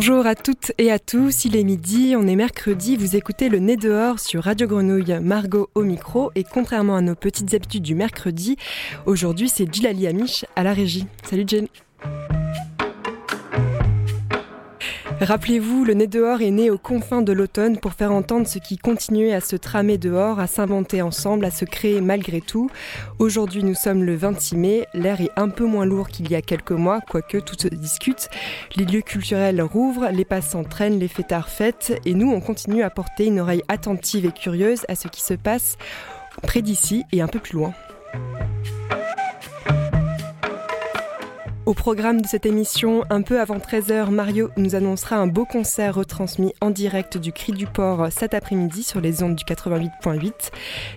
[0.00, 3.58] Bonjour à toutes et à tous, il est midi, on est mercredi, vous écoutez le
[3.58, 7.96] nez dehors sur Radio Grenouille, Margot au micro et contrairement à nos petites habitudes du
[7.96, 8.56] mercredi,
[9.06, 11.04] aujourd'hui c'est Gilali Amish à la régie.
[11.28, 11.66] Salut Jen.
[15.20, 18.78] Rappelez-vous, le nez dehors est né aux confins de l'automne pour faire entendre ce qui
[18.78, 22.70] continuait à se tramer dehors, à s'inventer ensemble, à se créer malgré tout.
[23.18, 26.42] Aujourd'hui, nous sommes le 26 mai, l'air est un peu moins lourd qu'il y a
[26.42, 28.28] quelques mois, quoique tout se discute.
[28.76, 32.90] Les lieux culturels rouvrent, les passants traînent, les fêtards fêtent, et nous, on continue à
[32.90, 35.78] porter une oreille attentive et curieuse à ce qui se passe
[36.44, 37.74] près d'ici et un peu plus loin.
[41.68, 45.96] Au programme de cette émission, un peu avant 13h, Mario nous annoncera un beau concert
[45.96, 50.32] retransmis en direct du Cri du Port cet après-midi sur les ondes du 88.8.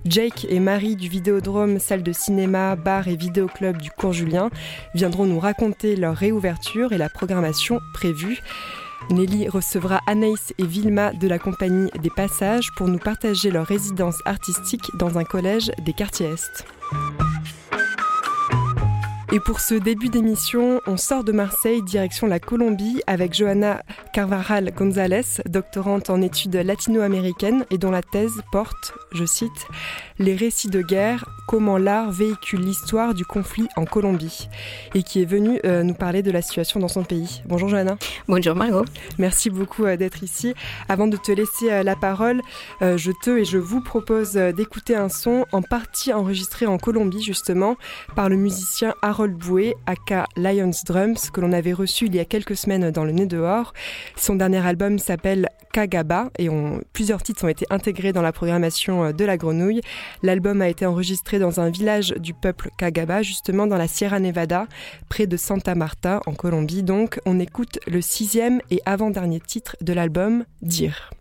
[0.06, 4.50] Jake et Marie du Vidéodrome, salle de cinéma, bar et vidéoclub du Cours Julien
[4.96, 8.40] viendront nous raconter leur réouverture et la programmation prévue.
[9.09, 14.20] Nelly recevra Anaïs et Vilma de la compagnie des Passages pour nous partager leur résidence
[14.24, 16.66] artistique dans un collège des quartiers Est.
[19.34, 24.74] Et pour ce début d'émission, on sort de Marseille, direction la Colombie, avec Johanna Carvajal
[24.74, 29.68] González, doctorante en études latino-américaines et dont la thèse porte, je cite,
[30.20, 34.48] Les récits de guerre, comment l'art véhicule l'histoire du conflit en Colombie,
[34.96, 37.42] et qui est venue euh, nous parler de la situation dans son pays.
[37.46, 37.98] Bonjour Johanna.
[38.30, 38.86] Bonjour Margot.
[39.18, 40.54] Merci beaucoup euh, d'être ici.
[40.88, 42.42] Avant de te laisser euh, la parole,
[42.80, 47.76] je te et je vous propose d'écouter un son en partie enregistré en Colombie justement
[48.16, 52.26] par le musicien Harold Boué, aka Lions Drums, que l'on avait reçu il y a
[52.26, 53.74] quelques semaines dans le nez dehors.
[54.16, 56.50] Son dernier album s'appelle Kagaba et
[56.94, 59.82] plusieurs titres ont été intégrés dans la programmation euh, de la grenouille.
[60.24, 64.68] L'album a été enregistré dans un village du peuple Kagaba, justement dans la Sierra Nevada,
[65.10, 66.84] près de Santa Marta, en Colombie.
[66.84, 71.12] Donc, on écoute le sixième et avant-dernier titre de l'album, Dire.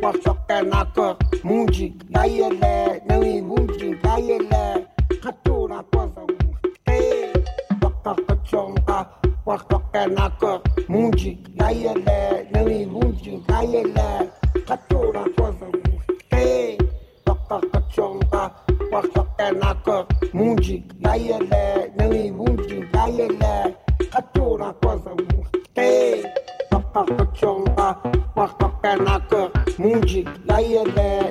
[0.00, 1.16] pasoke nako.
[1.44, 4.86] Munji gaiele nani munji gaiele
[5.22, 6.22] katura kosa
[6.86, 7.32] eh
[7.80, 9.06] pasoke chonga
[9.44, 10.60] pasoke nako.
[10.88, 14.30] Munji gaiele nani munji gaiele
[14.66, 15.66] katura kosa
[16.30, 16.78] eh
[17.24, 18.50] pasoke chonga
[18.90, 20.06] pasoke nako.
[20.32, 21.47] Munji gaiele
[30.44, 30.98] Na IENET.
[30.98, 31.27] É,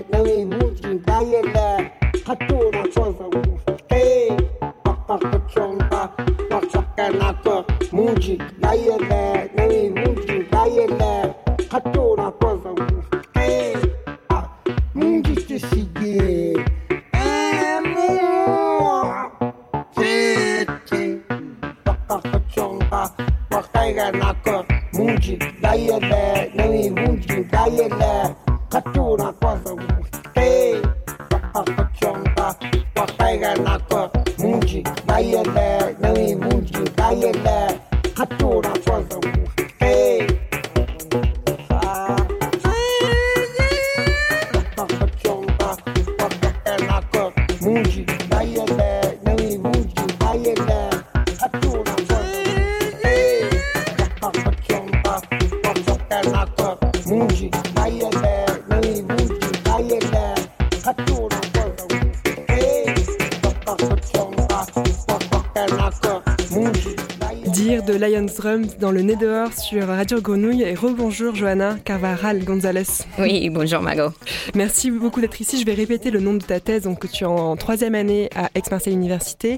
[70.07, 73.03] Radio Grenouille et rebonjour Johanna Carvaral Gonzalez.
[73.19, 74.13] Oui, bonjour Mago.
[74.55, 75.59] Merci beaucoup d'être ici.
[75.59, 78.29] Je vais répéter le nom de ta thèse, donc que tu es en troisième année
[78.33, 79.57] à Aix-Marseille Université.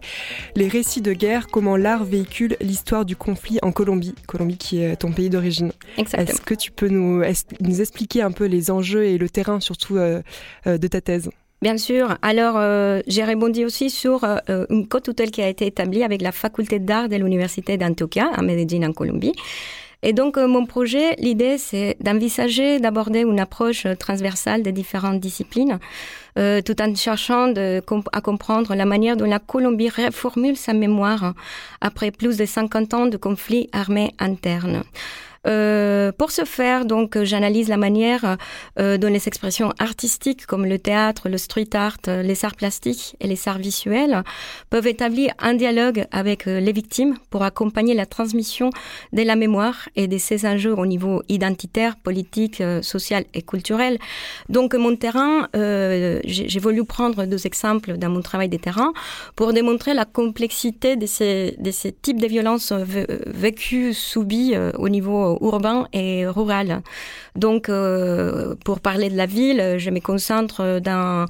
[0.56, 4.16] Les récits de guerre, comment l'art véhicule l'histoire du conflit en Colombie.
[4.26, 5.72] Colombie qui est ton pays d'origine.
[6.00, 6.32] Exactement.
[6.32, 7.22] Est-ce que tu peux nous,
[7.62, 10.24] nous expliquer un peu les enjeux et le terrain surtout euh,
[10.66, 11.30] euh, de ta thèse?
[11.62, 12.18] Bien sûr.
[12.22, 16.32] Alors, euh, j'ai rebondi aussi sur euh, une co-tutelle qui a été établie avec la
[16.32, 19.34] faculté d'art de l'université d'Antioquia à Medellín en Colombie.
[20.02, 25.80] Et donc, euh, mon projet, l'idée, c'est d'envisager, d'aborder une approche transversale des différentes disciplines,
[26.36, 27.82] tout en cherchant de,
[28.14, 31.34] à comprendre la manière dont la Colombie reformule sa mémoire
[31.82, 34.84] après plus de 50 ans de conflits armés internes.
[35.48, 38.38] Euh, pour ce faire, donc, j'analyse la manière
[38.80, 43.28] euh, dont les expressions artistiques comme le théâtre, le street art, les arts plastiques et
[43.28, 44.24] les arts visuels
[44.70, 48.70] peuvent établir un dialogue avec euh, les victimes pour accompagner la transmission
[49.14, 53.98] de la mémoire et de ces enjeux au niveau identitaire, politique, euh, social et culturel.
[54.50, 58.94] Donc, mon terrain, euh, j'ai voulu prendre deux exemples dans mon travail des terrains
[59.36, 65.29] pour démontrer la complexité de ces, de ces types de violences vécues, subies au niveau
[65.42, 66.82] urbain et rural.
[67.36, 71.26] Donc, euh, pour parler de la ville, je me concentre dans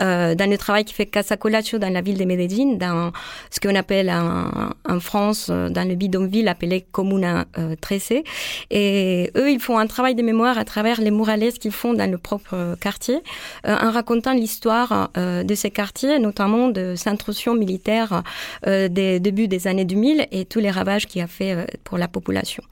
[0.00, 3.12] euh, dans le travail qui fait Casa Colacho dans la ville de Medellín, dans
[3.50, 8.22] ce qu'on appelle en, France, euh, dans le bidonville appelé Comuna euh, 13.
[8.70, 12.10] Et eux, ils font un travail de mémoire à travers les murales qu'ils font dans
[12.10, 13.20] le propre quartier,
[13.66, 18.22] euh, en racontant l'histoire euh, de ces quartiers, notamment de cette intrusion militaire
[18.66, 22.62] des débuts des années 2000 et tous les ravages qu'il a fait pour la population.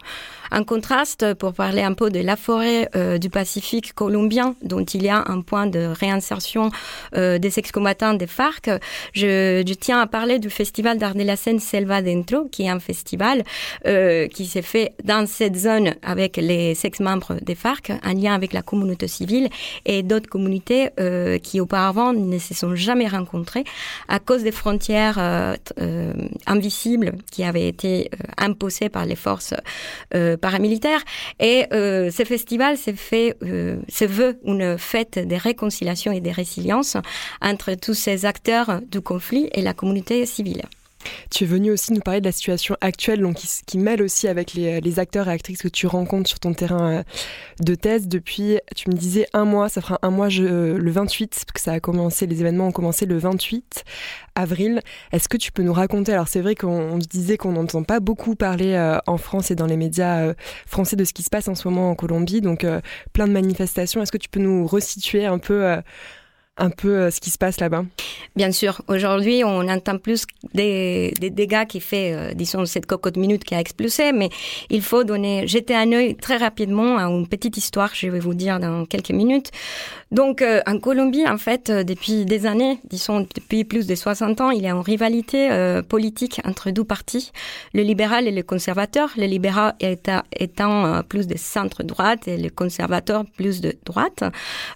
[0.51, 5.03] En contraste, pour parler un peu de la forêt euh, du Pacifique colombien, dont il
[5.03, 6.71] y a un point de réinsertion
[7.17, 8.71] euh, des ex-combattants des FARC,
[9.13, 12.69] je, je, tiens à parler du festival d'art de la scène Selva Dentro, qui est
[12.69, 13.45] un festival
[13.87, 18.53] euh, qui s'est fait dans cette zone avec les ex-membres des FARC, en lien avec
[18.53, 19.49] la communauté civile
[19.85, 23.65] et d'autres communautés euh, qui auparavant ne se sont jamais rencontrées
[24.09, 26.13] à cause des frontières euh,
[26.47, 29.55] invisibles qui avaient été imposées par les forces
[30.39, 31.03] paramilitaire.
[31.41, 36.33] Et euh, ce festival s'est fait, euh, se veut une fête des réconciliations et des
[36.33, 36.97] résiliences
[37.43, 40.63] entre tous ces acteurs du conflit et la communauté civile.
[41.31, 44.55] Tu es venu aussi nous parler de la situation actuelle, donc qui, mêle aussi avec
[44.55, 47.03] les, acteurs et actrices que tu rencontres sur ton terrain euh,
[47.61, 51.31] de thèse depuis, tu me disais, un mois, ça fera un mois je, le 28,
[51.31, 53.85] parce que ça a commencé, les événements ont commencé le 28
[54.35, 54.81] avril.
[55.13, 58.35] Est-ce que tu peux nous raconter, alors c'est vrai qu'on disait qu'on n'entend pas beaucoup
[58.35, 60.35] parler euh, en France et dans les médias euh,
[60.67, 62.81] français de ce qui se passe en ce moment en Colombie, donc euh,
[63.13, 64.03] plein de manifestations.
[64.03, 65.81] Est-ce que tu peux nous resituer un peu euh,
[66.59, 67.85] un peu euh, ce qui se passe là-bas
[68.37, 68.83] Bien sûr.
[68.89, 70.25] Aujourd'hui, on entend plus
[70.55, 74.29] des, dégâts qui fait, euh, disons, cette cocotte minute qui a explosé, mais
[74.71, 78.35] il faut donner, jeter un œil très rapidement à une petite histoire, je vais vous
[78.35, 79.51] dire dans quelques minutes.
[80.11, 84.51] Donc, euh, en Colombie, en fait, depuis des années, disons, depuis plus de 60 ans,
[84.51, 85.49] il y a une rivalité
[85.89, 87.33] politique entre deux partis,
[87.75, 89.11] le libéral et le conservateur.
[89.17, 94.25] Le libéral étant, étant plus de centre-droite et le conservateur plus de droite,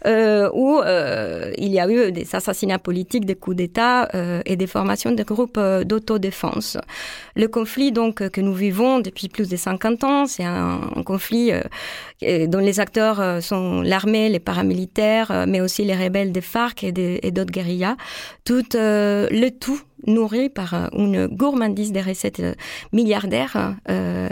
[0.04, 0.80] où
[1.56, 5.12] il il y a eu des assassinats politiques, des coups d'État euh, et des formations
[5.12, 6.76] de groupes euh, d'autodéfense.
[7.34, 11.50] Le conflit donc que nous vivons depuis plus de 50 ans, c'est un, conflit
[12.22, 16.40] euh, dont les acteurs euh, sont l'armée, les paramilitaires, euh, mais aussi les rebelles des
[16.40, 16.92] FARC et
[17.30, 17.96] d'autres guérillas.
[18.44, 22.54] Tout le tout nourri par euh, une gourmandise des recettes euh,
[22.92, 24.28] milliardaires euh,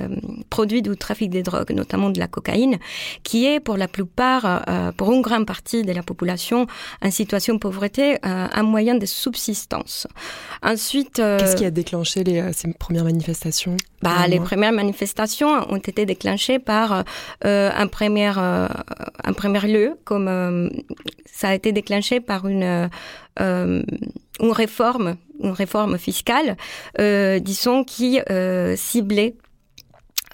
[0.50, 2.78] produits du trafic des drogues, notamment de la cocaïne,
[3.22, 6.66] qui est pour la plupart, euh, pour une grande partie de la population
[7.02, 10.06] en situation de pauvreté, euh, un moyen de subsistance.
[10.62, 16.06] Ensuite, qu'est-ce qui a déclenché les, ces premières manifestations bah, les premières manifestations ont été
[16.06, 17.04] déclenchées par
[17.42, 20.70] un premier un premier lieu, comme
[21.30, 22.88] ça a été déclenché par une
[24.40, 26.56] une réforme une réforme fiscale,
[26.98, 29.36] euh, disons, qui euh, ciblait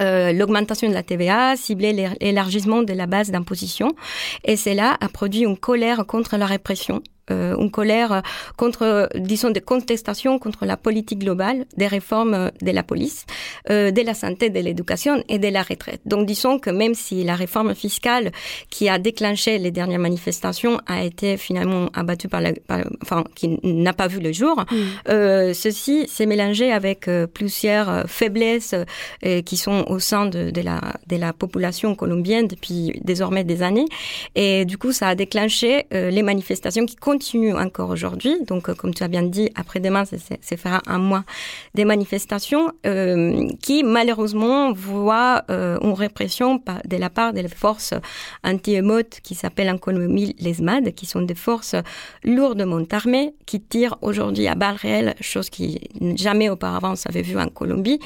[0.01, 3.95] euh, l'augmentation de la TVA, ciblait l'élargissement de la base d'imposition.
[4.45, 8.23] Et cela a produit une colère contre la répression une colère
[8.57, 13.27] contre, disons, des contestations contre la politique globale des réformes de la police,
[13.71, 16.01] euh, de la santé, de l'éducation et de la retraite.
[16.05, 18.31] Donc, disons que même si la réforme fiscale
[18.71, 23.59] qui a déclenché les dernières manifestations a été finalement abattue par la, par, enfin, qui
[23.65, 24.77] n'a pas vu le jour, mmh.
[25.09, 28.75] euh, ceci s'est mélangé avec euh, plusieurs faiblesses
[29.25, 33.63] euh, qui sont au sein de, de, la, de la population colombienne depuis désormais des
[33.63, 33.87] années.
[34.35, 38.37] Et du coup, ça a déclenché euh, les manifestations qui continuent continue encore aujourd'hui.
[38.47, 41.25] Donc, comme tu as bien dit, après-demain, c'est fera un mois
[41.75, 42.73] des manifestations
[43.63, 47.95] qui, malheureusement, voient une répression de la part des forces
[48.45, 51.77] anti-émeutes qui s'appellent en Colombie les MAD, qui sont des forces
[52.23, 55.81] lourdement armées qui tirent aujourd'hui à balles réelles, chose qui
[56.17, 57.99] jamais auparavant s'avait vu en Colombie.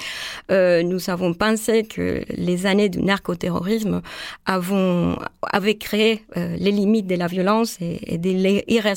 [0.50, 4.02] Euh, nous avons pensé que les années du narcoterrorisme
[4.47, 8.31] avaient créé euh, les limites de la violence et, de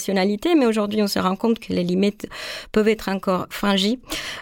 [0.10, 2.28] mais aujourd'hui on se rend compte que les limites
[2.72, 4.00] peuvent être encore franchies.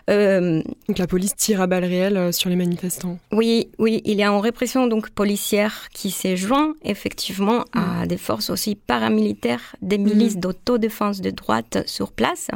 [0.10, 3.18] Euh, donc la police tire à balles réelles sur les manifestants.
[3.32, 8.08] Oui, oui, il y a une répression donc policière qui s'est joint effectivement à mm.
[8.08, 10.42] des forces aussi paramilitaires, des milices mm.
[10.42, 12.50] d'autodéfense de droite sur place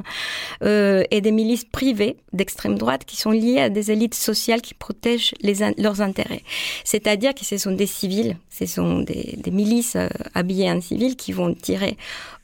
[0.62, 5.34] et des milices privées d'extrême droite qui sont liées à des élites sociales qui protègent
[5.42, 6.44] les, leurs intérêts.
[6.84, 11.32] C'est-à-dire que ce sont des civils, ce sont des, milices euh, habillées en civil qui
[11.32, 11.98] vont tirer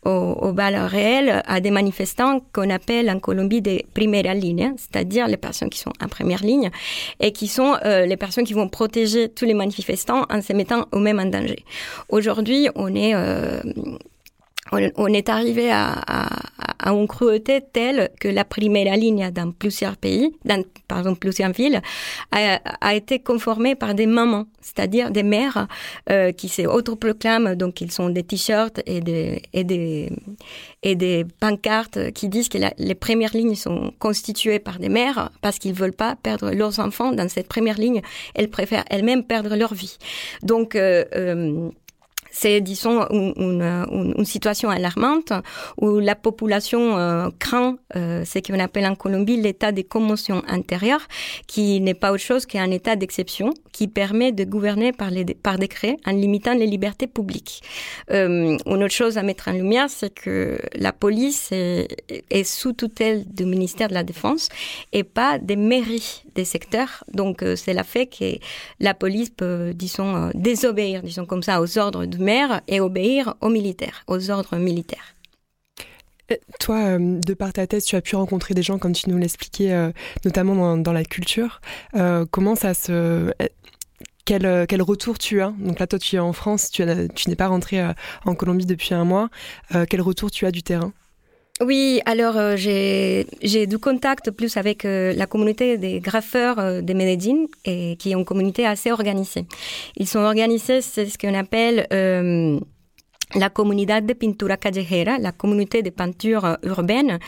[0.03, 5.37] aux, balles réelles à des manifestants qu'on appelle en Colombie des premières lignes, c'est-à-dire les
[5.37, 6.71] personnes qui sont en première ligne
[7.19, 10.85] et qui sont euh, les personnes qui vont protéger tous les manifestants en se mettant
[10.93, 11.63] eux-mêmes en danger.
[12.09, 13.61] Aujourd'hui, on est euh,
[14.71, 16.27] on, est arrivé à,
[16.85, 21.81] une cruauté telle que la première ligne dans plusieurs pays, dans pardon plusieurs villes,
[22.31, 25.67] a, été conformée par des mamans, c'est-à-dire des mères
[26.09, 29.41] euh, qui s'autoproclament, donc ils sont des t-shirts et des
[30.83, 35.59] et des pancartes qui disent que les premières lignes sont constituées par des mères parce
[35.59, 38.01] qu'ils veulent pas perdre leurs enfants dans cette première ligne.
[38.35, 39.97] Elles préfèrent elles-mêmes perdre leur vie.
[40.43, 41.69] Donc euh, euh
[42.31, 43.61] c'est, disons, une,
[44.17, 45.33] une, situation alarmante
[45.77, 51.05] où la population euh, craint euh, ce qu'on appelle en Colombie l'état de commotion intérieure,
[51.47, 55.57] qui n'est pas autre chose qu'un état d'exception qui permet de gouverner par, les, par
[55.57, 57.61] décret en limitant les libertés publiques.
[58.11, 61.87] Euh, une autre chose à mettre en lumière, c'est que la police est,
[62.29, 64.49] est, sous tutelle du ministère de la Défense
[64.93, 67.03] et pas des mairies des secteurs.
[67.13, 68.37] Donc, euh, c'est la fait que
[68.79, 73.35] la police peut, disons, euh, désobéir, disons comme ça, aux ordres du maire et obéir
[73.41, 75.15] aux militaires, aux ordres militaires.
[76.61, 79.91] Toi, de par ta thèse, tu as pu rencontrer des gens, comme tu nous l'expliquais,
[80.23, 81.59] notamment dans, la culture.
[82.31, 83.33] comment ça se
[84.25, 85.53] quel, euh, quel, retour tu as?
[85.59, 87.93] Donc là, toi, tu es en France, tu, n'es pas rentré euh,
[88.25, 89.29] en Colombie depuis un mois.
[89.75, 90.93] Euh, quel retour tu as du terrain?
[91.61, 93.25] Oui, alors j'ai
[93.67, 98.65] du contact plus avec la communauté des graffeurs de Medellín et qui est une communauté
[98.65, 99.45] assez organisée.
[99.97, 101.87] Ils sont organisés, c'est ce qu'on appelle
[103.35, 107.19] la communauté de pintura callejera, la communauté de peinture euh, urbaine.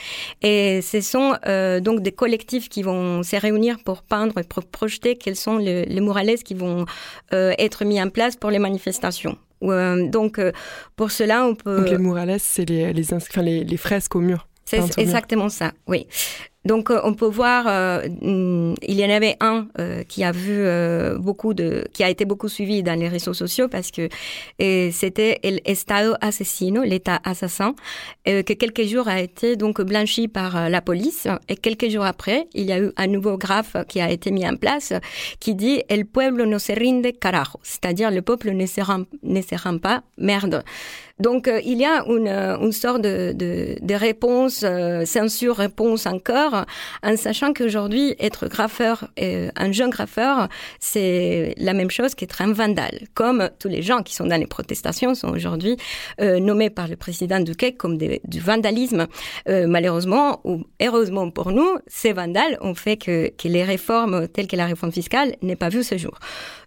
[0.42, 4.66] Et ce sont euh, donc des collectifs qui vont se réunir pour peindre et pour
[4.66, 6.86] projeter quels sont les, les murales qui vont
[7.34, 9.38] euh, être mis en place pour les manifestations.
[9.64, 10.40] Donc,
[10.96, 11.78] pour cela, on peut...
[11.78, 13.04] Donc les murales, c'est les, les,
[13.38, 14.48] les, les fresques au mur.
[14.66, 16.08] C'est exactement ça, oui.
[16.66, 20.32] Donc euh, on peut voir, euh, mm, il y en avait un euh, qui a
[20.32, 20.64] vu
[21.20, 24.08] beaucoup de, qui a été beaucoup suivi dans les réseaux sociaux parce que
[24.60, 27.76] c'était l'Estado asesino, l'État assassin,
[28.26, 32.66] que quelques jours a été donc blanchi par la police et quelques jours après, il
[32.66, 34.94] y a eu un nouveau graphe qui a été mis en place
[35.40, 39.42] qui dit El pueblo no se rinde carajo, c'est-à-dire le peuple ne se rend, ne
[39.42, 40.64] se rend pas merde.
[41.24, 44.66] Donc il y a une, une sorte de, réponse,
[45.06, 46.66] censure réponse encore
[47.02, 50.50] en sachant qu'aujourd'hui, être graffeur, un jeune graffeur,
[50.80, 53.00] c'est la même chose qu'être un vandale.
[53.14, 55.78] Comme tous les gens qui sont dans les protestations sont aujourd'hui
[56.22, 59.08] euh, nommés par le président Duque comme du vandalisme.
[59.48, 64.56] Euh, malheureusement ou heureusement pour nous, ces vandales ont fait que, les réformes telles que
[64.56, 66.18] la réforme fiscale n'aient pas vu ce jour.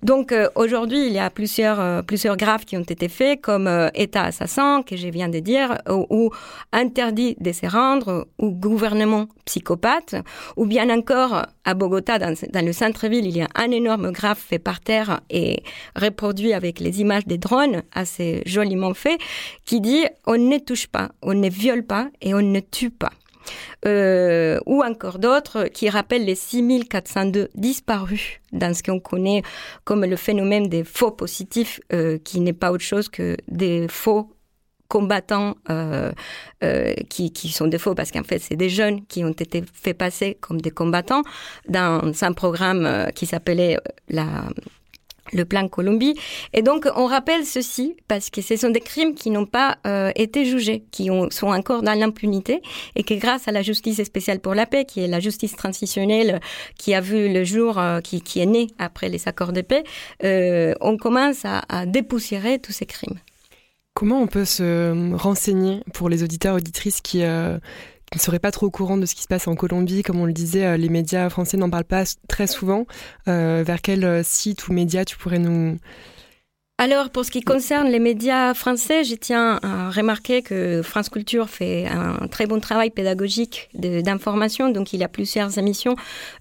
[0.02, 4.30] Donc euh, aujourd'hui, il y a plusieurs plusieurs graphes qui ont été faits, comme État
[4.82, 6.30] que je viens de dire, ou,
[6.72, 9.76] interdit de se rendre, ou gouvernement psycho
[10.56, 12.34] ou bien encore à Bogota, dans,
[12.66, 15.62] le centre-ville, il y a un énorme graphe fait par terre et
[15.94, 19.18] reproduit avec les images des drones, assez joliment fait,
[19.64, 23.12] qui dit on ne touche pas, on ne viole pas et on ne tue pas.
[23.86, 29.42] Euh, ou encore d'autres qui rappellent les 6402 disparus dans ce qu'on connaît
[29.84, 34.35] comme le phénomène des faux positifs, euh, qui n'est pas autre chose que des faux
[34.88, 36.12] combattants euh,
[36.62, 39.64] euh, qui, qui, sont des faux parce qu'en fait c'est des jeunes qui ont été
[39.72, 41.22] fait passer comme des combattants
[41.68, 44.26] dans un programme euh, qui s'appelait euh, la
[45.32, 46.14] le plan Colombie.
[46.52, 50.12] Et donc, on rappelle ceci parce que ce sont des crimes qui n'ont pas euh,
[50.14, 52.62] été jugés, qui ont, sont encore dans l'impunité
[52.94, 56.40] et que grâce à la justice spéciale pour la paix, qui est la justice transitionnelle
[56.78, 59.82] qui a vu le jour, qui, qui, est née après les accords de paix,
[60.80, 63.18] on commence à, à dépoussiérer tous ces crimes.
[63.96, 67.58] Comment on peut se renseigner pour les auditeurs auditrices qui, ne
[68.18, 70.02] seraient pas trop au courant de ce qui se passe en Colombie?
[70.02, 72.86] Comme on le disait, les médias français n'en parlent pas très souvent.
[73.26, 75.78] vers quel site ou média tu pourrais nous,
[76.78, 81.48] alors, pour ce qui concerne les médias français, je tiens à remarquer que France Culture
[81.48, 84.68] fait un très bon travail pédagogique d'information.
[84.68, 85.96] Donc, il y a plusieurs émissions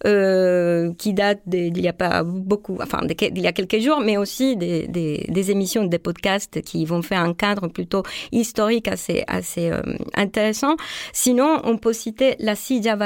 [0.06, 4.18] euh, qui datent d'il y a pas beaucoup, enfin, d'il y a quelques jours, mais
[4.18, 9.82] aussi des, émissions, des podcasts qui vont faire un cadre plutôt historique assez, euh,
[10.16, 10.76] intéressant.
[11.14, 12.98] Sinon, on peut citer La Silla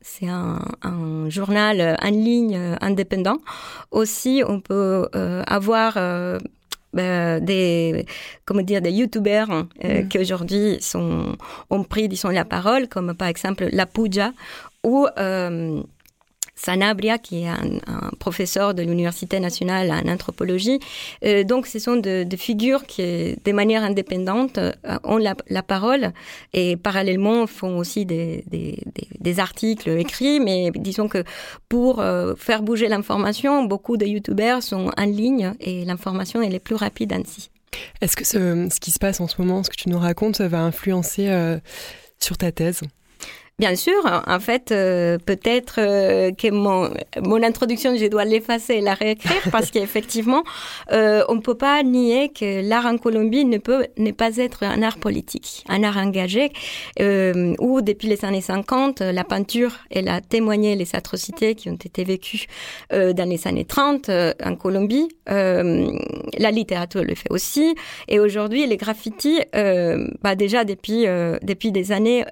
[0.00, 3.36] c'est un, un, journal en ligne euh, indépendant.
[3.90, 5.98] Aussi, on peut euh, avoir
[6.98, 8.06] euh, des
[8.44, 10.08] comment dire des youtubeurs hein, euh, mm.
[10.08, 11.36] qui aujourd'hui sont
[11.70, 14.32] ont pris disons la parole comme par exemple la Puja
[14.84, 15.06] ou
[16.64, 17.80] Sanabria, qui est un,
[18.18, 20.78] professeur de l'Université nationale en anthropologie.
[21.24, 26.12] Euh, donc, ce sont de, figures qui, de manière indépendante, euh, ont la, parole
[26.52, 30.38] et parallèlement font aussi des, des, articles écrits.
[30.38, 31.24] Mais disons que
[31.68, 36.60] pour euh, faire bouger l'information, beaucoup de youtubeurs sont en ligne et l'information elle est
[36.60, 37.50] plus rapide ainsi.
[38.00, 40.60] Est-ce que ce, qui se passe en ce moment, ce que tu nous racontes, va
[40.60, 41.28] influencer
[42.20, 42.82] sur ta thèse?
[43.58, 43.94] Bien sûr,
[44.26, 46.90] en fait, euh, peut-être euh, que mon,
[47.22, 50.42] mon introduction, je dois l'effacer et la réécrire parce qu'effectivement,
[50.90, 54.64] euh, on ne peut pas nier que l'art en Colombie ne peut ne pas être
[54.64, 56.50] un art politique, un art engagé,
[56.98, 62.04] où depuis les années 50, la peinture, elle a témoigné les atrocités qui ont été
[62.04, 62.46] vécues
[62.90, 64.10] dans les années 30
[64.44, 65.08] en Colombie.
[65.26, 67.74] la littérature le fait aussi.
[68.08, 71.04] Et aujourd'hui, les graffitis, bah déjà depuis,
[71.42, 72.24] depuis des années,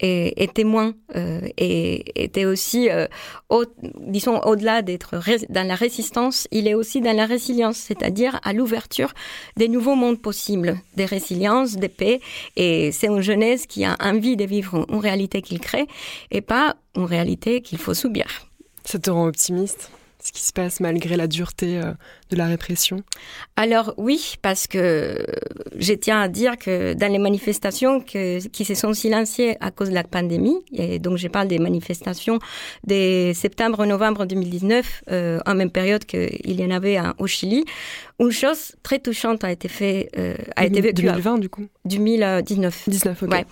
[0.00, 3.06] et est témoin euh, et était aussi, euh,
[3.98, 9.12] disons, au-delà d'être dans la résistance, il est aussi dans la résilience, c'est-à-dire à, l'ouverture
[9.56, 12.20] des nouveaux mondes possibles, des résiliences, des paix.
[12.56, 15.86] Et c'est une jeunesse qui a envie de vivre une réalité qu'il crée
[16.30, 18.26] et pas une réalité qu'il faut subir.
[18.84, 19.90] Ça te rend optimiste?
[20.22, 21.92] Ce qui se passe malgré la dureté euh,
[22.30, 23.02] de la répression.
[23.56, 25.24] Alors oui, parce que
[25.76, 29.94] je tiens à dire que dans les manifestations qui se sont silenciées à cause de
[29.94, 32.38] la pandémie, et donc je parle des manifestations
[32.86, 37.64] de septembre-novembre 2019, euh, en même période qu'il y en avait au Chili,
[38.20, 41.02] une chose très touchante a été fait, euh, a été vécue.
[41.02, 42.84] 2020 du coup 2019.
[42.88, 43.30] 19, ok.
[43.30, 43.46] Ouais.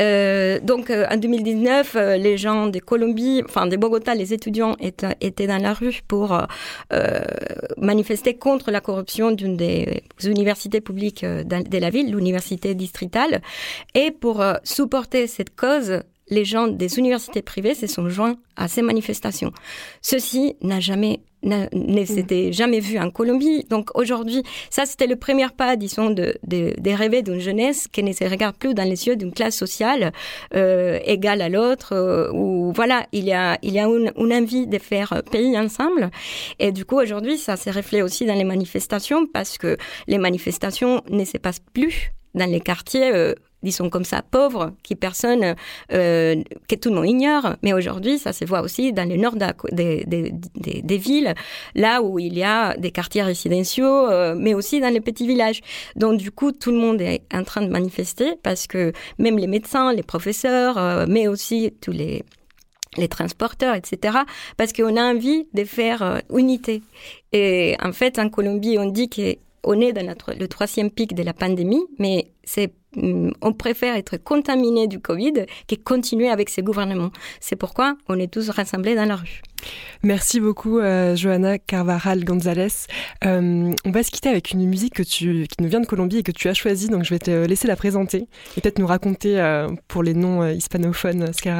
[0.00, 4.76] Euh, donc euh, en 2019, euh, les gens de Colombie, enfin de Bogota, les étudiants
[4.80, 6.36] étaient, étaient dans la rue pour
[6.92, 7.20] euh,
[7.76, 13.40] manifester contre la corruption d'une des universités publiques de la ville, l'université distritale,
[13.94, 18.82] et pour supporter cette cause, les gens des universités privées se sont joints à ces
[18.82, 19.52] manifestations.
[20.02, 22.06] Ceci n'a jamais ne mm.
[22.06, 23.64] s'était jamais vu en Colombie.
[23.70, 28.02] Donc aujourd'hui, ça c'était le premier pas, disons, de, de, des rêves d'une jeunesse qui
[28.02, 30.12] ne se regarde plus dans les yeux d'une classe sociale
[30.54, 34.32] euh, égale à l'autre, euh, où voilà, il y a, il y a une, une,
[34.32, 36.10] envie de faire pays ensemble.
[36.58, 41.02] Et du coup, aujourd'hui, ça se reflète aussi dans les manifestations parce que les manifestations
[41.10, 45.54] ne se passent plus dans les quartiers euh, disons comme ça, pauvres, qui personne,
[45.92, 47.56] euh, que tout le monde ignore.
[47.62, 49.34] Mais aujourd'hui, ça se voit aussi dans le nord
[49.72, 51.34] des, villes,
[51.74, 55.60] là où il y a des quartiers résidentiaux, euh, mais aussi dans les petits villages.
[55.96, 59.46] Donc du coup, tout le monde est en train de manifester parce que même les
[59.46, 62.24] médecins, les professeurs, euh, mais aussi tous les
[62.96, 64.18] les transporteurs, etc.,
[64.56, 66.82] parce qu'on a envie de faire euh, unité.
[67.32, 71.22] Et en fait, en Colombie, on dit qu'on est dans notre, le troisième pic de
[71.22, 77.10] la pandémie, mais c'est on préfère être contaminé du Covid que continuer avec ces gouvernements.
[77.40, 79.42] C'est pourquoi on est tous rassemblés dans la rue.
[80.02, 82.68] Merci beaucoup, euh, Johanna Carvaral Gonzalez.
[83.24, 86.32] Euh, on va se quitter avec une musique qui nous vient de Colombie et que
[86.32, 89.68] tu as choisie, donc je vais te laisser la présenter et peut-être nous raconter euh,
[89.88, 91.54] pour les noms hispanophones ce qu'elle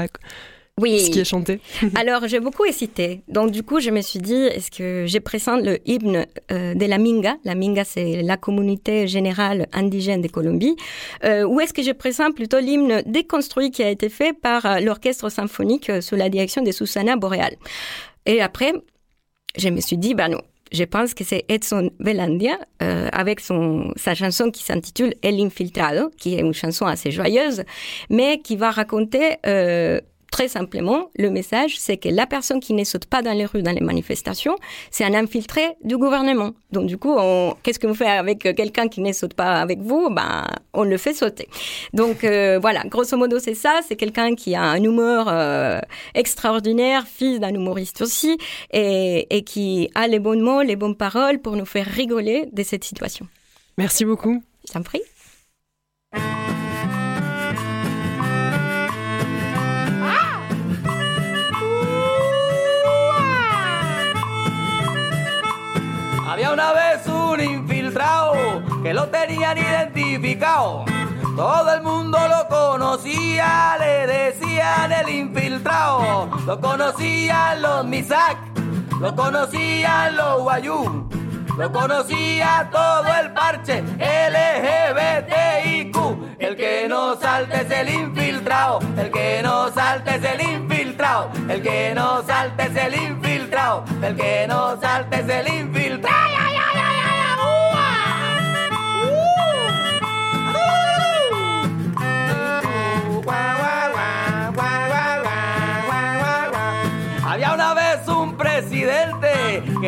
[0.79, 1.01] oui.
[1.01, 1.61] Ce qui est chanté.
[1.95, 3.23] Alors, j'ai beaucoup hésité.
[3.29, 6.87] Donc, du coup, je me suis dit, est-ce que j'ai présente le hymne euh, de
[6.87, 7.37] la Minga?
[7.45, 10.77] La Minga, c'est la communauté générale indigène de Colombie.
[11.25, 14.81] Euh, ou est-ce que je présente plutôt l'hymne déconstruit qui a été fait par euh,
[14.81, 17.57] l'orchestre symphonique sous la direction de Susana Boreal?
[18.27, 18.73] Et après,
[19.57, 24.15] je me suis dit, bah non, je pense que c'est Edson Belandia avec son, sa
[24.15, 27.65] chanson qui s'intitule El Infiltrado, qui est une chanson assez joyeuse,
[28.11, 29.99] mais qui va raconter euh,
[30.31, 33.63] Très simplement, le message, c'est que la personne qui ne saute pas dans les rues,
[33.63, 34.57] dans les manifestations,
[34.91, 36.53] c'est un infiltré du gouvernement.
[36.71, 37.17] Donc du coup,
[37.63, 40.11] qu'est-ce que vous faites avec quelqu'un qui ne saute pas avec vous?
[40.11, 41.49] Ben, on le fait sauter.
[41.95, 43.81] Donc euh, voilà, grosso modo, c'est ça.
[43.87, 45.81] C'est quelqu'un qui a un humour euh,
[46.15, 48.37] extraordinaire, fils d'un humoriste aussi,
[48.73, 52.63] et, et qui a les bons mots, les bonnes paroles pour nous faire rigoler de
[52.63, 53.27] cette situation.
[53.79, 54.43] Merci beaucoup.
[54.67, 55.01] Je t'en prie.
[68.89, 70.87] Que lo tenían identificado.
[71.37, 76.31] Todo el mundo lo conocía, le decían el infiltrado.
[76.47, 78.39] Lo conocían los Misak,
[78.99, 81.07] lo conocían los Guayú,
[81.59, 83.83] lo conocía todo el parche
[84.33, 85.97] LGBTIQ.
[86.39, 91.61] El que no salte es el infiltrado, el que no salte es el infiltrado, el
[91.63, 96.18] que no salte es el infiltrado, el que no salte es el infiltrado.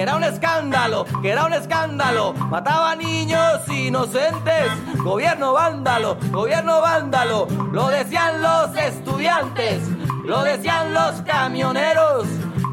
[0.01, 2.33] Que era un escándalo, que era un escándalo.
[2.33, 4.73] Mataba niños inocentes.
[5.05, 7.47] Gobierno vándalo, gobierno vándalo.
[7.71, 9.83] Lo decían los estudiantes,
[10.25, 12.27] lo decían los camioneros.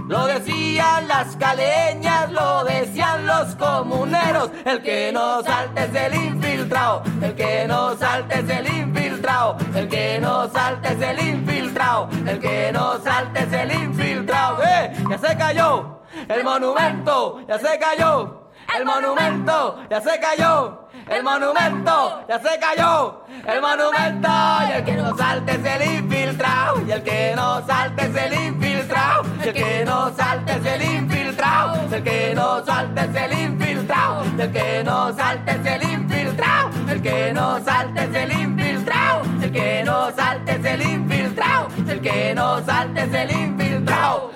[0.07, 4.49] Lo decían las caleñas, lo decían los comuneros.
[4.63, 9.89] El que no salte es el infiltrado, el que no salte es el infiltrado, el
[9.89, 14.63] que no salte es el infiltrado, el que no salte es el infiltrado.
[14.63, 14.93] ¡Eh!
[15.09, 15.96] ¡Ya se cayó!
[16.27, 18.47] El monumento, ya se cayó.
[18.75, 20.87] El monumento, ya se cayó.
[21.07, 23.23] El monumento, ya se cayó.
[23.45, 24.29] El monumento,
[24.67, 26.81] y el que no salte es el infiltrado.
[26.85, 29.23] Y el que no salte es el infiltrado.
[29.39, 31.95] Y el que no salte es el infiltrado.
[31.95, 34.23] El que no salte es el infiltrado.
[34.37, 36.71] El que no salte es el infiltrado.
[36.91, 39.21] El que no salte es el infiltrado.
[39.41, 41.67] El que no salte es el infiltrado.
[41.87, 44.31] El que no salte es el infiltrado.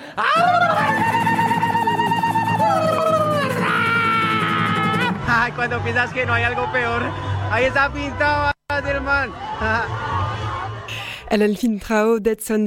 [5.34, 6.26] Ay, cuando piensas que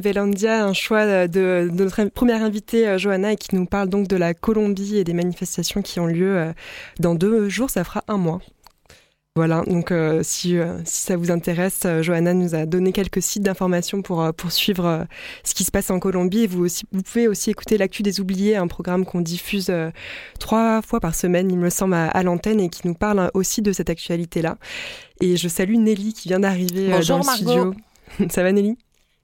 [0.02, 4.34] Velandia, un choix de, notre première invitée Johanna et qui nous parle donc de la
[4.34, 6.56] Colombie et des manifestations qui ont lieu
[7.00, 8.42] dans deux jours, ça fera un mois.
[9.38, 13.22] Voilà, donc euh, si, euh, si ça vous intéresse, euh, Johanna nous a donné quelques
[13.22, 15.06] sites d'information pour, pour suivre
[15.44, 16.44] ce qui se passe en Colombie.
[16.44, 19.70] Et vous, aussi, vous pouvez aussi écouter L'Actu des Oubliés, un programme qu'on diffuse
[20.40, 23.62] trois fois par semaine, il me semble, à, à l'antenne et qui nous parle aussi
[23.62, 24.58] de cette actualité-là.
[25.20, 27.30] Et je salue Nelly qui vient d'arriver dans le Margot.
[27.34, 27.74] studio.
[28.30, 28.78] ça va Nelly?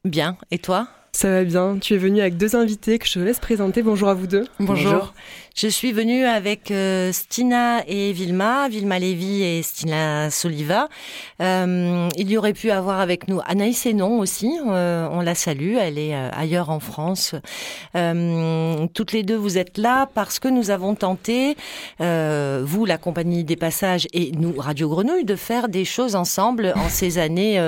[0.03, 0.89] Bien, et toi?
[1.13, 1.77] Ça va bien.
[1.79, 3.83] Tu es venue avec deux invités que je te laisse présenter.
[3.83, 4.47] Bonjour à vous deux.
[4.59, 5.13] Bonjour.
[5.53, 10.87] Je suis venue avec euh, Stina et Vilma, Vilma Lévy et Stina Soliva.
[11.41, 15.75] Euh, il y aurait pu avoir avec nous Anaïs Hénon aussi, euh, on la salue,
[15.77, 17.35] elle est euh, ailleurs en France.
[17.97, 21.57] Euh, toutes les deux, vous êtes là parce que nous avons tenté,
[21.99, 26.71] euh, vous, la compagnie des passages et nous, Radio Grenouille, de faire des choses ensemble
[26.77, 27.61] en ces années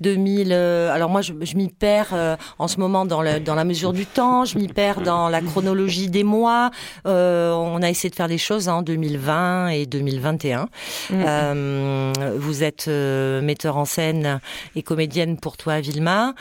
[0.00, 0.54] 2000.
[0.54, 4.06] alors moi, je, je m'y perds en ce moment dans, le, dans la mesure du
[4.06, 6.70] temps, je m'y perds dans la chronologie des mois.
[7.06, 10.62] Euh, on a essayé de faire des choses en 2020 et 2021.
[10.62, 10.68] Mmh.
[11.12, 14.40] Euh, vous êtes euh, metteur en scène
[14.74, 16.34] et comédienne pour toi, Vilma,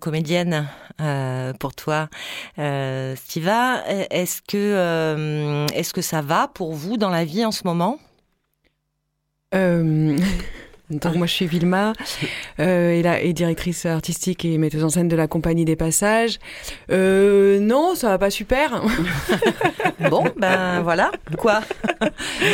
[0.00, 0.68] comédienne
[1.58, 2.08] pour toi,
[2.56, 3.82] Stiva.
[4.10, 7.98] Est-ce que est-ce que ça va pour vous dans la vie en ce moment?
[11.00, 11.92] Donc moi je suis Vilma
[12.60, 16.38] euh, et, la, et directrice artistique et metteuse en scène de la compagnie des passages.
[16.90, 18.82] Euh, non, ça va pas super.
[20.10, 21.10] bon, ben voilà.
[21.38, 21.60] Quoi?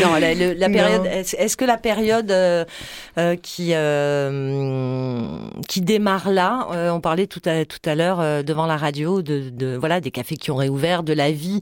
[0.03, 1.07] Non, la, période.
[1.07, 2.65] Est-ce que la période euh,
[3.43, 3.75] qui
[5.69, 9.77] qui démarre là, on parlait tout à tout à l'heure devant la radio de, de,
[9.77, 11.61] voilà des cafés qui ont réouvert, de la vie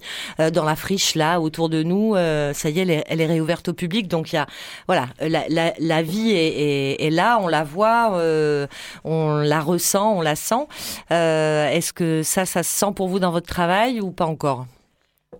[0.52, 2.14] dans la friche là autour de nous.
[2.14, 4.46] ça y est, elle est, elle est réouverte au public, donc il y a
[4.86, 8.66] voilà la, la, la vie est et, là, on la voit, euh,
[9.04, 10.66] on la ressent, on la sent.
[11.10, 14.66] Euh, Est-ce que ça, ça se sent pour vous dans votre travail ou pas encore?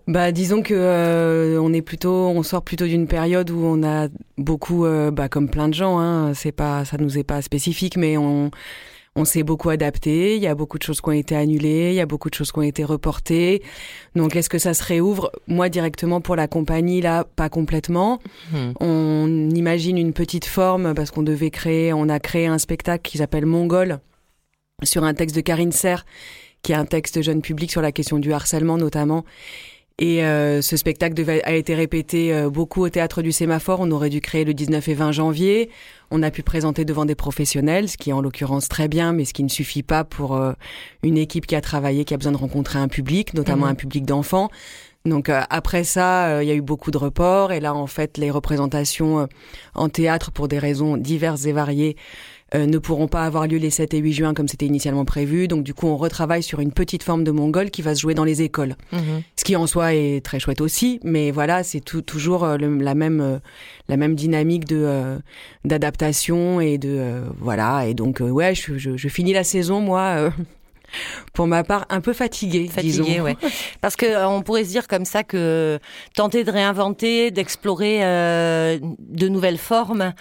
[0.07, 4.09] Bah, disons que euh, on est plutôt, on sort plutôt d'une période où on a
[4.39, 8.17] beaucoup, bah, comme plein de gens, hein, c'est pas, ça nous est pas spécifique, mais
[8.17, 8.51] on,
[9.19, 10.37] on s'est beaucoup adapté.
[10.37, 12.35] Il y a beaucoup de choses qui ont été annulées, il y a beaucoup de
[12.35, 13.63] choses qui ont été reportées.
[14.15, 15.31] Donc, est-ce que ça se réouvre?
[15.47, 18.21] Moi, directement pour la compagnie, là, pas complètement.
[18.53, 18.73] Mmh.
[18.81, 23.19] On imagine une petite forme parce qu'on devait créer, on a créé un spectacle qui
[23.19, 23.99] s'appelle Mongol
[24.85, 26.07] sur un texte de Karine Serre,
[26.63, 29.25] qui est un texte jeune public sur la question du harcèlement notamment.
[30.01, 33.81] Et euh, ce spectacle devait, a été répété euh, beaucoup au théâtre du Sémaphore.
[33.81, 35.71] On aurait dû créer le 19 et 20 janvier.
[36.13, 39.25] On a pu présenter devant des professionnels, ce qui est en l'occurrence très bien, mais
[39.25, 40.53] ce qui ne suffit pas pour euh,
[41.03, 43.71] une équipe qui a travaillé, qui a besoin de rencontrer un public, notamment mmh.
[43.71, 44.51] un public d'enfants.
[45.05, 48.31] Donc après ça, il y a eu beaucoup de reports et là en fait les
[48.31, 49.27] représentations
[49.75, 51.97] en théâtre pour des raisons diverses et variées
[52.55, 55.49] euh, ne pourront pas avoir lieu les 7 et 8 juin comme c'était initialement prévu.
[55.49, 58.15] Donc du coup, on retravaille sur une petite forme de mongol qui va se jouer
[58.15, 58.75] dans les écoles.
[58.93, 59.23] Mhm.
[59.37, 63.21] Ce qui en soi est très chouette aussi, mais voilà, c'est toujours euh, la même
[63.21, 63.39] euh,
[63.89, 65.19] la même dynamique de
[65.65, 67.87] d'adaptation et de voilà.
[67.87, 70.31] Et donc ouais, je, je, je, finis la saison moi
[71.33, 72.69] pour ma part, un peu fatiguée.
[72.69, 73.37] Fatiguée, ouais.
[73.81, 75.79] Parce que euh, on pourrait se dire comme ça que
[76.15, 80.13] tenter de réinventer, d'explorer euh, de nouvelles formes,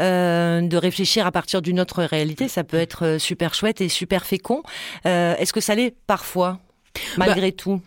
[0.00, 4.24] euh, de réfléchir à partir d'une autre réalité, ça peut être super chouette et super
[4.26, 4.62] fécond.
[5.04, 6.58] Est-ce que ça l'est parfois?
[7.16, 7.80] Malgré bah, tout.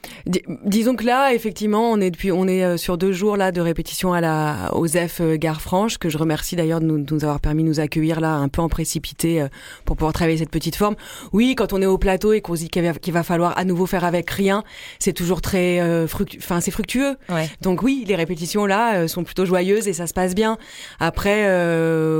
[0.65, 3.61] disons que là, effectivement, on est depuis, on est euh, sur deux jours là de
[3.61, 7.23] répétition à la aux F euh, Gare Franche, que je remercie d'ailleurs de nous, nous,
[7.23, 9.47] avoir permis de nous accueillir là un peu en précipité euh,
[9.85, 10.95] pour pouvoir travailler cette petite forme.
[11.33, 13.85] Oui, quand on est au plateau et qu'on se dit qu'il va, falloir à nouveau
[13.85, 14.63] faire avec rien,
[14.99, 17.17] c'est toujours très fructueux, enfin c'est fructueux.
[17.61, 20.57] Donc oui, les répétitions là sont plutôt joyeuses et ça se passe bien.
[20.99, 21.43] Après,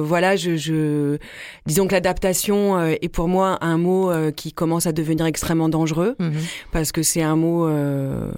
[0.02, 1.18] voilà, je, je,
[1.66, 6.16] disons que l'adaptation est pour moi un mot qui commence à devenir extrêmement dangereux.
[6.72, 8.32] Parce que c'est un mot euh,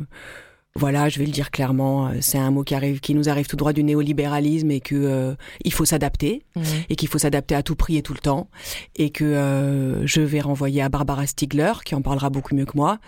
[0.76, 3.46] voilà, je vais le dire clairement, euh, c'est un mot qui arrive, qui nous arrive
[3.46, 6.62] tout droit du néolibéralisme et que euh, il faut s'adapter mmh.
[6.90, 8.50] et qu'il faut s'adapter à tout prix et tout le temps
[8.96, 13.00] et que je vais renvoyer à Barbara Stigler qui en parlera beaucoup mieux que moi.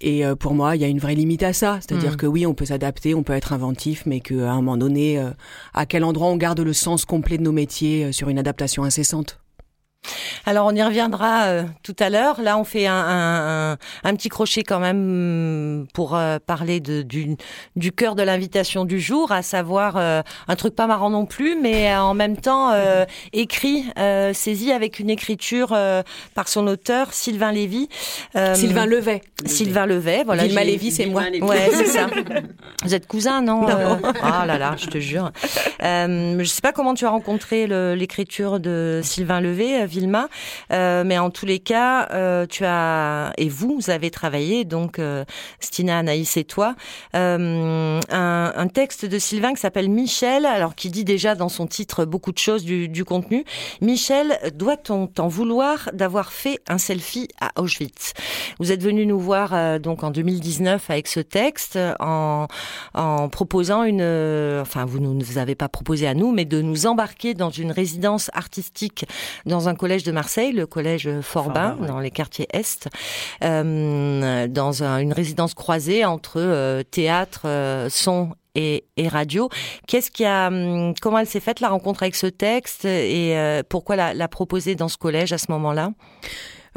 [0.00, 2.16] Et pour moi, il y a une vraie limite à ça, c'est-à-dire mmh.
[2.16, 5.20] que oui, on peut s'adapter, on peut être inventif, mais qu'à un moment donné,
[5.74, 9.40] à quel endroit on garde le sens complet de nos métiers sur une adaptation incessante.
[10.46, 12.40] Alors on y reviendra euh, tout à l'heure.
[12.40, 17.36] Là, on fait un, petit crochet quand même pour euh, parler de, du,
[17.76, 21.56] du cœur de l'invitation du jour, à savoir euh, un truc pas marrant non plus,
[21.60, 22.72] mais en même temps
[23.32, 23.84] écrit,
[24.32, 25.76] saisi avec une écriture
[26.34, 27.88] par son auteur Sylvain Lévy.
[28.54, 29.22] Sylvain Levet.
[29.44, 30.44] Sylvain Levet, voilà.
[30.44, 31.24] Vilma Lévy, c'est moi.
[31.40, 32.06] Ouais, c'est ça.
[32.84, 33.66] Vous êtes cousin, non,
[34.22, 35.30] Ah là là, je te jure.
[35.80, 37.66] je sais pas comment tu as rencontré
[37.96, 39.86] l'écriture de Sylvain Levet
[40.70, 44.98] Euh, mais en tous les cas, euh, tu as et vous, vous avez travaillé donc
[44.98, 45.24] euh,
[45.60, 46.74] Stina, Anaïs et toi
[47.14, 52.32] un, texte de Sylvain qui s'appelle Michel, alors qui dit déjà dans son titre beaucoup
[52.32, 53.44] de choses du, du contenu.
[53.80, 58.12] Michel, doit-on t'en vouloir d'avoir fait un selfie à Auschwitz?
[58.58, 62.46] Vous êtes venu nous voir donc en 2019 avec ce texte en,
[62.94, 64.02] en proposant une,
[64.60, 67.72] enfin vous ne nous avez pas proposé à nous, mais de nous embarquer dans une
[67.72, 69.06] résidence artistique
[69.46, 72.88] dans un collège de Marseille, le collège Forbin, dans les quartiers Est,
[73.42, 79.48] euh, dans une résidence croisée entre euh, théâtre, euh, son et, radio.
[79.86, 83.34] Qu'est-ce qui a, hum, comment elle s'est faite la rencontre avec ce texte et
[83.68, 85.92] pourquoi la proposer dans ce collège à ce moment-là?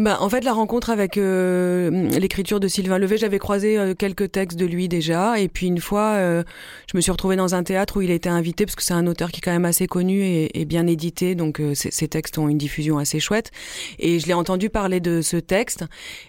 [0.02, 4.32] Bah, en fait, la rencontre avec euh, l'écriture de Sylvain Levé, j'avais croisé euh, quelques
[4.32, 6.44] textes de lui déjà, et puis une fois, euh,
[6.92, 8.96] je me suis retrouvée dans un théâtre où il a été invité, parce que c'est
[8.96, 12.48] un auteur qui est quand même assez connu et, bien édité, donc ses textes ont
[12.48, 13.52] une diffusion assez chouette.
[14.00, 15.86] Et je l'ai entendu parler de ce texte,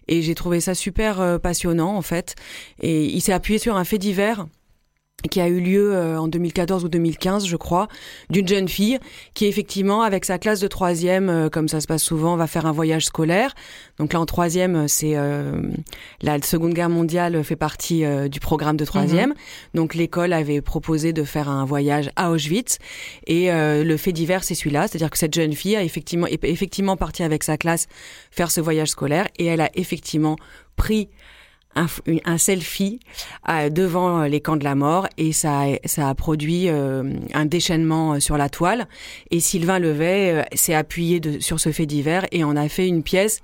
[0.09, 2.35] et j'ai trouvé ça super passionnant en fait.
[2.81, 4.47] Et il s'est appuyé sur un fait divers
[5.31, 7.89] qui a eu lieu euh, en 2014 ou 2015, je crois,
[8.31, 8.99] d'une jeune fille
[9.35, 12.67] qui effectivement, avec sa classe de troisième, euh, comme ça se passe souvent, va faire
[12.67, 13.55] un voyage scolaire.
[13.99, 15.61] Donc là, en troisième, c'est euh,
[16.23, 19.31] la Seconde Guerre mondiale fait partie du programme de troisième.
[19.31, 19.37] Mhm.
[19.75, 22.79] Donc l'école avait proposé de faire un voyage à Auschwitz
[23.27, 26.97] et le fait divers, c'est celui-là, c'est-à-dire que cette jeune fille a effectivement est effectivement
[26.97, 27.87] partie avec sa classe
[28.31, 30.37] faire ce voyage scolaire et elle a effectivement
[30.77, 31.09] pris
[31.75, 31.87] un,
[32.25, 33.01] un selfie
[33.49, 38.15] euh, devant les camps de la mort et ça, ça a produit euh, un déchaînement
[38.15, 38.87] euh, sur la toile.
[39.31, 43.41] Et Sylvain Levet s'est appuyé sur ce fait divers et on a fait une pièce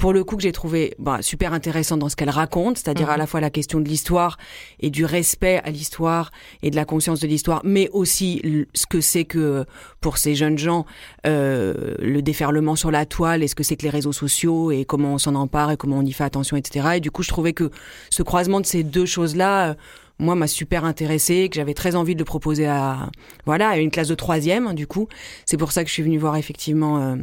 [0.00, 3.12] pour le coup que j'ai trouvé bah, super intéressant dans ce qu'elle raconte, c'est-à-dire mhm.
[3.12, 4.38] à la fois la question de l'histoire
[4.80, 6.32] et du respect à l'histoire
[6.62, 8.40] et de la conscience de l'histoire, mais aussi
[8.72, 9.66] ce que c'est que
[10.00, 10.86] pour ces jeunes gens
[11.26, 14.86] euh, le déferlement sur la toile et ce que c'est que les réseaux sociaux et
[14.86, 16.92] comment on s'en empare et comment on y fait attention, etc.
[16.94, 17.70] Et du coup, je trouvais que
[18.08, 19.74] ce croisement de ces deux choses-là euh,
[20.18, 23.10] moi m'a super intéressé, que j'avais très envie de le proposer à
[23.46, 25.08] voilà à une classe de troisième du coup
[25.46, 27.16] c'est pour ça que je suis venue voir effectivement euh,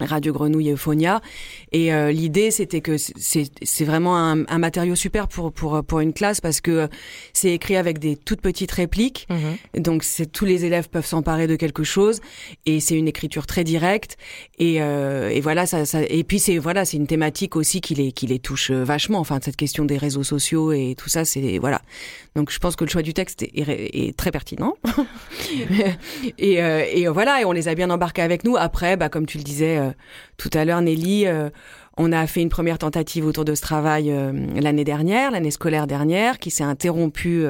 [0.00, 1.20] Radio Grenouille et Euphonia.
[1.72, 6.12] Et euh, l'idée, c'était que c'est vraiment un, un, matériau super pour, pour, pour une
[6.12, 6.88] classe parce que
[7.32, 9.26] c'est écrit avec des toutes petites répliques.
[9.30, 9.82] Mhm.
[9.82, 12.20] Donc, c'est tous les élèves peuvent s'emparer de quelque chose
[12.66, 14.16] et c'est une écriture très directe.
[14.58, 17.94] Et, euh, et voilà, ça, ça, et puis c'est voilà, c'est une thématique aussi qui
[17.94, 19.18] les qui les touche vachement.
[19.18, 21.82] Enfin, cette question des réseaux sociaux et tout ça, c'est voilà.
[22.36, 24.74] Donc, je pense que le choix du texte est, est, très pertinent.
[26.38, 28.56] et, euh, et voilà, et on les a bien embarqués avec nous.
[28.56, 29.87] Après, bah, comme tu le disais
[30.36, 31.26] tout à l'heure, Nelly,
[31.96, 34.14] on a fait une première tentative autour de ce travail
[34.54, 37.44] l'année dernière, l'année scolaire dernière, qui s'est interrompue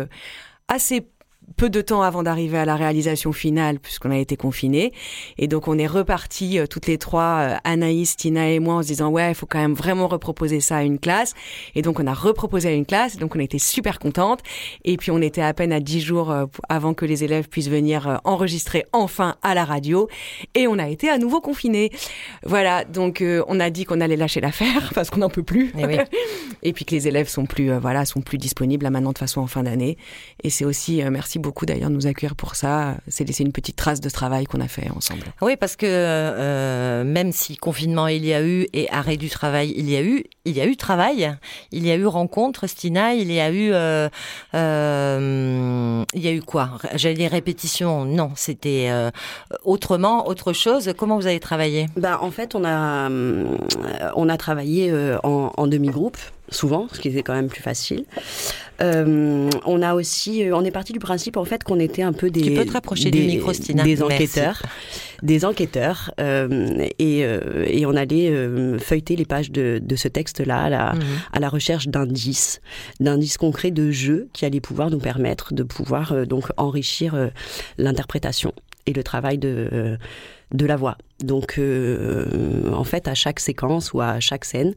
[0.68, 1.06] assez
[1.56, 4.92] peu de temps avant d'arriver à la réalisation finale, puisqu'on a été confinés.
[5.38, 8.82] Et donc, on est reparti euh, toutes les trois, euh, Anaïs, Tina et moi, en
[8.82, 11.34] se disant, ouais, il faut quand même vraiment reproposer ça à une classe.
[11.74, 13.16] Et donc, on a reproposé à une classe.
[13.16, 14.40] Donc, on était super contente.
[14.84, 17.68] Et puis, on était à peine à dix jours euh, avant que les élèves puissent
[17.68, 20.08] venir enregistrer enfin à la radio.
[20.54, 21.90] Et on a été à nouveau confinés.
[22.44, 22.84] Voilà.
[22.84, 25.72] Donc, on a dit qu'on allait lâcher l'affaire parce qu'on n'en peut plus.
[25.78, 25.98] Et, eh
[26.68, 29.40] et, puis que les élèves sont plus, voilà, sont plus disponibles là maintenant de façon
[29.40, 29.96] en fin d'année.
[30.42, 32.96] Et c'est aussi, merci beaucoup d'ailleurs de nous accueillir pour ça.
[33.08, 35.24] C'est laisser une petite trace de travail qu'on a fait ensemble.
[35.40, 39.72] Oui, parce que euh, même si confinement il y a eu et arrêt du travail
[39.76, 41.36] il y a eu, il y a eu travail,
[41.72, 44.08] il y a eu rencontre, Stina, il y a eu, euh,
[44.54, 46.70] euh, il y a eu quoi?
[46.94, 48.90] J'allais dire répétition, non, c'était
[49.64, 50.92] autrement, autre chose.
[50.96, 51.86] Comment vous avez travaillé?
[51.96, 53.08] Bah en fait, on a
[54.16, 56.16] on a travaillé en, en demi-groupe
[56.50, 58.04] souvent, ce qui était quand même plus facile.
[58.80, 62.12] Euh, on a aussi, euh, on est parti du principe en fait qu'on était un
[62.12, 64.62] peu des, tu peux te rapprocher des, du micro, des enquêteurs,
[65.22, 67.20] des enquêteurs, euh, et,
[67.66, 68.32] et, on allait
[68.78, 71.02] feuilleter les pages de, de ce texte-là à la, mhm.
[71.32, 72.60] à la recherche d'indices,
[73.00, 77.30] d'indices concrets de jeux qui allaient pouvoir nous permettre de pouvoir donc enrichir
[77.78, 78.52] l'interprétation
[78.86, 79.98] et le travail de
[80.52, 80.96] de la voix.
[81.22, 84.74] Donc, euh, en fait, à chaque séquence ou à chaque scène,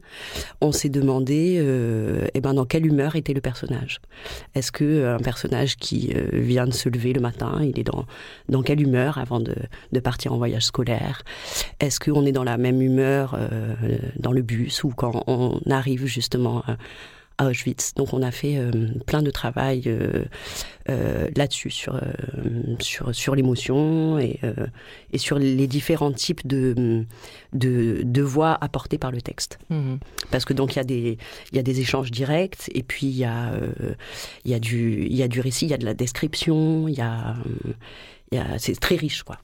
[0.60, 4.00] on s'est demandé, euh, eh ben, dans quelle humeur était le personnage.
[4.56, 7.84] Est-ce que euh, un personnage qui euh, vient de se lever le matin, il est
[7.84, 8.06] dans
[8.48, 9.54] dans quelle humeur avant de,
[9.92, 11.22] de partir en voyage scolaire?
[11.78, 16.06] Est-ce qu'on est dans la même humeur euh, dans le bus ou quand on arrive
[16.06, 16.64] justement
[17.38, 17.94] à Auschwitz.
[17.94, 18.70] Donc on a fait euh,
[19.06, 20.24] plein de travail euh,
[20.88, 22.00] euh, là-dessus, sur,
[22.80, 24.40] sur, sur l'émotion et,
[25.12, 27.04] et sur les différents types de,
[27.52, 29.58] de, de voix apportées par le texte.
[29.70, 29.98] Mhm.
[30.30, 31.18] Parce que donc il y, a des,
[31.52, 33.52] y a des échanges directs et puis il y, a,
[34.44, 37.00] y, a du, y a du récit, il y a de la description, il y
[37.00, 37.36] a,
[38.32, 39.38] y a, c'est très riche quoi.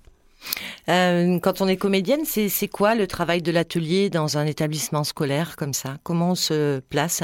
[0.87, 5.73] quand on est comédienne, c'est quoi le travail de l'atelier dans un établissement scolaire comme
[5.73, 5.99] ça?
[6.03, 7.23] Comment on se place?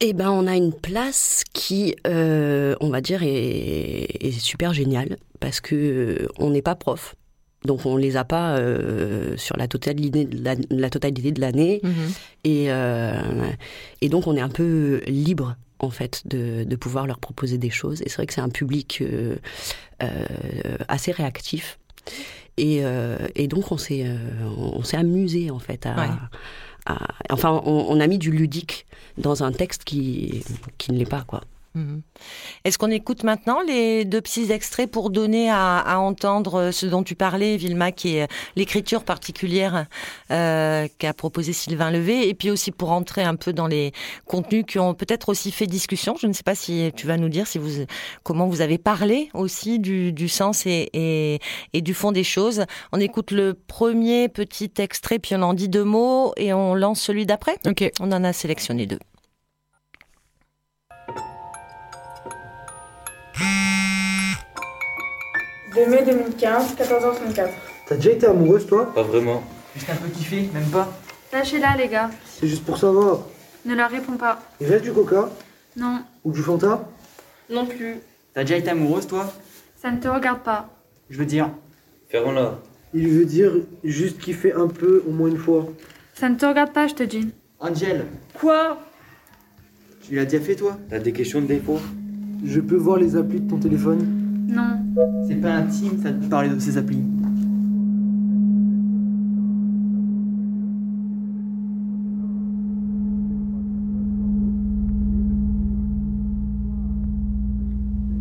[0.00, 5.60] Eh ben, on a une place qui, euh, on va dire, est, super géniale parce
[5.60, 7.16] que euh, on n'est pas prof.
[7.64, 11.80] Donc on les a pas euh, sur la totalité de la, la totalité de l'année
[11.82, 12.12] mhm.
[12.44, 12.68] et,
[14.00, 17.70] et donc on est un peu libre en fait de, de pouvoir leur proposer des
[17.70, 19.02] choses et c'est vrai que c'est un public
[20.86, 21.80] assez réactif
[22.56, 22.82] et,
[23.34, 24.06] et donc on s'est
[24.56, 26.30] on s'est amusé en fait à,
[27.30, 30.44] enfin, on, a mis du ludique dans un texte qui,
[30.78, 31.42] qui ne l'est pas, quoi.
[31.78, 32.02] Mhm.
[32.64, 37.14] Est-ce qu'on écoute maintenant les deux petits extraits pour donner à, entendre ce dont tu
[37.14, 39.86] parlais, Vilma, qui est l'écriture particulière
[40.32, 43.92] euh, qu'a proposé Sylvain Levé, et puis aussi pour entrer un peu dans les
[44.26, 46.16] contenus qui ont peut-être aussi fait discussion.
[46.20, 47.84] Je ne sais pas si tu vas nous dire si vous,
[48.24, 51.38] comment vous avez parlé aussi du, sens et,
[51.72, 52.64] et, du fond des choses.
[52.92, 57.00] On écoute le premier petit extrait, puis on en dit deux mots, et on lance
[57.00, 57.56] celui d'après.
[57.66, 57.88] Ok.
[58.00, 58.98] On en a sélectionné deux.
[65.74, 67.48] 2 mai 2015, 14h34.
[67.86, 68.92] T'as déjà été amoureuse, toi?
[68.94, 69.42] Pas vraiment.
[69.74, 70.88] Juste un peu kiffé, même pas.
[71.32, 72.10] Lâchez-la, les gars.
[72.24, 73.20] C'est juste pour savoir.
[73.64, 74.40] Ne leur réponds pas.
[74.60, 75.28] Il reste du coca?
[75.76, 76.00] Non.
[76.24, 76.88] Ou du Fanta?
[77.50, 77.96] Non plus.
[78.34, 79.30] T'as déjà été amoureuse, toi?
[79.76, 80.68] Ça ne te regarde pas.
[81.10, 81.50] Je veux dire.
[82.08, 82.58] Ferrons-la.
[82.94, 83.52] Il veut dire
[83.84, 85.66] juste kiffer un peu, au moins une fois.
[86.14, 87.28] Ça ne te regarde pas, je te dis.
[87.60, 88.06] Angel
[88.40, 88.78] Quoi?
[90.02, 90.78] Tu l'as déjà fait, toi?
[90.88, 91.78] T'as des questions de défaut?
[92.44, 94.17] Je peux voir les applis de ton téléphone?
[94.48, 94.78] Non.
[95.26, 97.04] C'est pas intime, ça de parler de ces applis.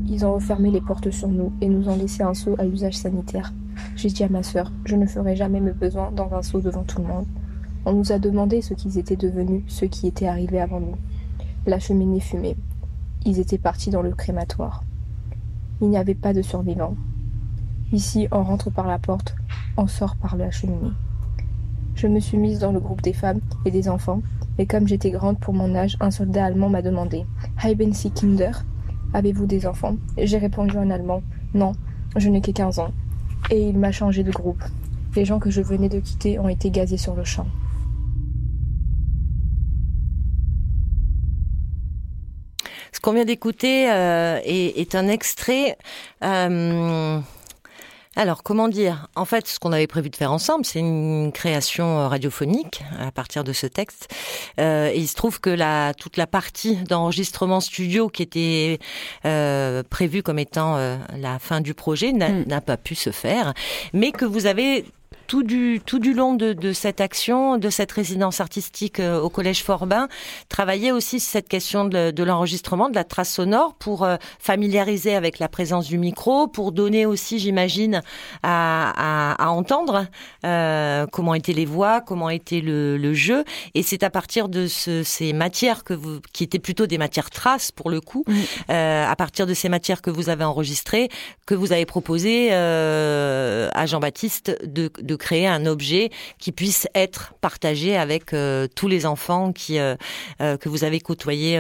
[0.09, 2.97] Ils ont refermé les portes sur nous et nous ont laissé un seau à usage
[2.97, 3.53] sanitaire.
[3.95, 6.84] J'ai dit à ma sœur, je ne ferai jamais mes besoins dans un seau devant
[6.84, 7.25] tout le monde.
[7.86, 10.95] On nous a demandé ce qu'ils étaient devenus, ceux qui étaient arrivés avant nous.
[11.67, 12.57] La cheminée fumait.
[13.25, 14.84] Ils étaient partis dans le crématoire.
[15.82, 16.95] Il n'y avait pas de survivants.
[17.91, 19.36] Ici, on rentre par la porte,
[19.78, 20.91] on sort par la cheminée.
[21.95, 24.21] Je me suis mise dans le groupe des femmes et des enfants,
[24.57, 27.25] et comme j'étais grande pour mon âge, un soldat allemand m'a demandé
[27.63, 28.51] Haben Sie Kinder
[29.13, 29.95] Avez-vous des enfants?
[30.17, 31.21] J'ai répondu en allemand
[31.53, 31.73] Non,
[32.15, 32.91] je n'ai que 15 ans.
[33.51, 34.63] Et il m'a changé de groupe.
[35.15, 37.47] Les gens que je venais de quitter ont été gazés sur le champ.
[42.98, 45.78] Ce qu'on vient d'écouter euh, est, est, un extrait.
[46.24, 47.20] Euh,
[48.16, 49.06] Alors, comment dire?
[49.16, 53.12] En fait, ce qu'on avait prévu de faire ensemble, c'est une création euh, radiophonique à
[53.12, 54.08] partir de ce texte.
[54.60, 58.80] Euh, et il se trouve que la, toute la partie d'enregistrement studio qui était
[59.26, 62.45] euh, prévue comme étant euh, la fin du projet n'a Mm.
[62.48, 63.54] n'a pas pu se faire,
[63.93, 64.86] mais que vous avez
[65.28, 69.30] tout du tout du long de, de cette action, de cette résidence artistique euh, au
[69.30, 70.07] collège Forbin,
[70.49, 75.39] travailler aussi cette question de, de l'enregistrement, de la trace sonore, pour euh, familiariser avec
[75.39, 78.01] la présence du micro, pour donner aussi, j'imagine,
[78.43, 80.07] à, à, à entendre
[80.45, 83.43] euh, comment étaient les voix, comment était le, le jeu.
[83.75, 87.30] Et c'est à partir de ce, ces matières que vous, qui étaient plutôt des matières
[87.30, 88.23] traces pour le coup,
[88.69, 91.09] euh, à partir de ces matières que vous avez enregistrées,
[91.45, 96.09] que vous avez proposé euh, à Jean-Baptiste de, de créer un objet
[96.39, 99.95] qui puisse être partagé avec euh, tous les enfants qui euh,
[100.41, 101.59] euh, que vous avez côtoyés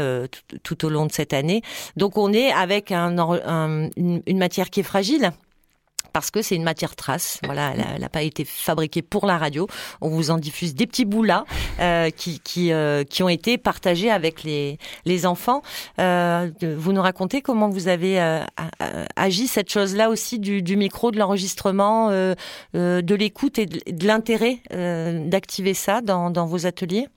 [0.63, 1.61] tout, au long de cette année.
[1.95, 5.31] Donc on est avec une matière qui est fragile
[6.13, 7.39] parce que c'est une matière trace.
[7.43, 9.67] Voilà, elle n'a pas été fabriquée pour la radio.
[10.01, 11.45] On vous en diffuse des petits bouts là
[11.79, 15.61] euh, qui qui, euh, qui ont été partagés avec les les enfants.
[15.99, 18.43] Euh, vous nous racontez comment vous avez euh,
[19.15, 22.35] agi cette chose-là aussi du, du micro, de l'enregistrement, euh,
[22.75, 27.07] euh, de l'écoute et de, de l'intérêt euh, d'activer ça dans, dans vos ateliers?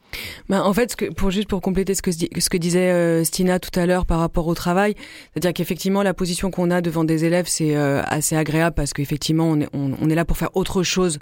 [0.48, 3.78] Ben, en fait, pour juste pour compléter ce que, ce que disait euh, Stina tout
[3.78, 4.94] à l'heure par rapport au travail,
[5.32, 9.44] c'est-à-dire qu'effectivement la position qu'on a devant des élèves c'est euh, assez agréable parce qu'effectivement
[9.44, 11.18] on est, on est là pour faire autre chose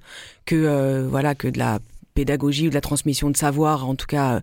[0.47, 1.79] que euh, voilà que de la
[2.19, 4.41] pédagogie ou de la transmission de savoir, en tout cas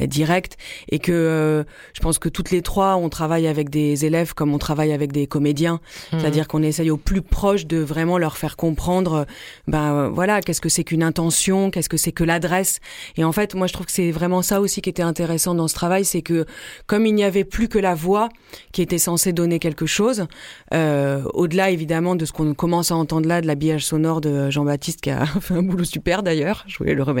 [0.00, 0.56] euh, directe,
[0.94, 4.54] et que euh, je pense que toutes les trois, on travaille avec des élèves comme
[4.54, 5.80] on travaille avec des comédiens,
[6.12, 6.20] Mhm.
[6.20, 9.26] c'est-à-dire qu'on essaye au plus proche de vraiment leur faire comprendre,
[9.66, 12.78] ben euh, voilà, qu'est-ce que c'est qu'une intention, qu'est-ce que c'est que l'adresse,
[13.16, 15.66] et en fait, moi je trouve que c'est vraiment ça aussi qui était intéressant dans
[15.68, 16.46] ce travail, c'est que
[16.86, 18.28] comme il n'y avait plus que la voix
[18.72, 20.26] qui était censée donner quelque chose,
[20.74, 25.00] euh, au-delà évidemment de ce qu'on commence à entendre là, de l'habillage sonore de Jean-Baptiste
[25.00, 27.15] qui a fait un boulot super d'ailleurs, je voulais le remercier.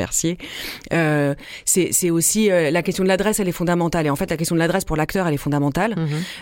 [0.92, 1.34] Euh,
[1.64, 4.06] c'est aussi euh, la question de l'adresse, elle est fondamentale.
[4.06, 5.94] Et en fait, la question de l'adresse pour l'acteur, elle est fondamentale.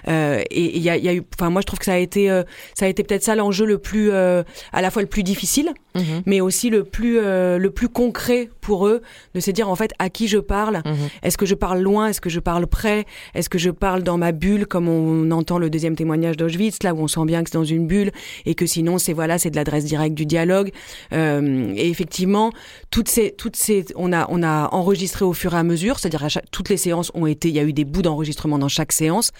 [0.08, 1.94] Euh, et il y a, il y a eu, enfin moi je trouve que ça
[1.94, 2.28] a été,
[2.74, 6.22] ça a été peut-être ça l'enjeu le plus, à la fois le plus difficile, Mhm.
[6.26, 9.00] mais aussi le plus, le plus concret pour eux,
[9.34, 10.82] de se dire en fait à qui je parle?
[10.84, 10.94] Mhm.
[11.22, 12.08] Est-ce que je parle loin?
[12.08, 13.04] Est-ce que je parle près?
[13.34, 16.94] Est-ce que je parle dans ma bulle, comme on entend le deuxième témoignage d'Auschwitz, là
[16.94, 18.10] où on sent bien que c'est dans une bulle,
[18.44, 20.70] et que sinon c'est voilà, c'est de l'adresse directe du dialogue.
[21.12, 22.52] Et effectivement,
[22.90, 23.32] toutes ces,
[23.96, 27.26] on a, on a enregistré au fur et à mesure, c'est-à-dire toutes les séances ont
[27.26, 29.32] été, il y a eu des bouts d'enregistrement dans chaque séance.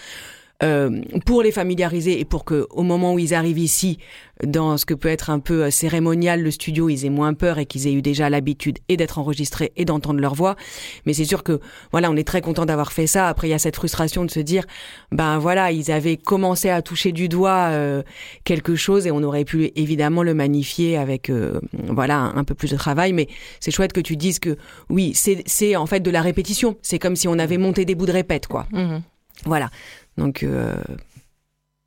[0.64, 3.98] Euh, pour les familiariser et pour que au moment où ils arrivent ici
[4.44, 7.58] dans ce que peut être un peu euh, cérémonial le studio ils aient moins peur
[7.58, 10.56] et qu'ils aient eu déjà l'habitude et d'être enregistrés et d'entendre leur voix.
[11.04, 11.60] Mais c'est sûr que
[11.92, 13.28] voilà on est très content d'avoir fait ça.
[13.28, 14.64] Après il y a cette frustration de se dire
[15.12, 18.02] ben voilà ils avaient commencé à toucher du doigt euh,
[18.44, 22.54] quelque chose et on aurait pu évidemment le magnifier avec euh, voilà un, un peu
[22.54, 23.12] plus de travail.
[23.12, 23.28] Mais
[23.60, 24.56] c'est chouette que tu dises que
[24.88, 26.76] oui c'est c'est en fait de la répétition.
[26.80, 28.66] C'est comme si on avait monté des bouts de répète quoi.
[28.72, 29.02] Mhm.
[29.44, 29.68] voilà.
[30.16, 30.74] Donc, euh,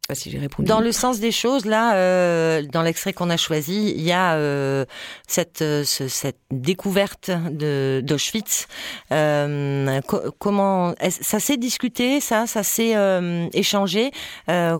[0.07, 0.67] pas si j'ai répondu.
[0.69, 4.35] Dans le sens des choses, là, euh, dans l'extrait qu'on a choisi, il y a
[4.35, 4.85] euh,
[5.27, 8.67] cette, euh, ce- cette découverte de d'Auschwitz.
[9.11, 14.11] Euh, co- comment ça s'est discuté, ça, ça s'est euh, échangé.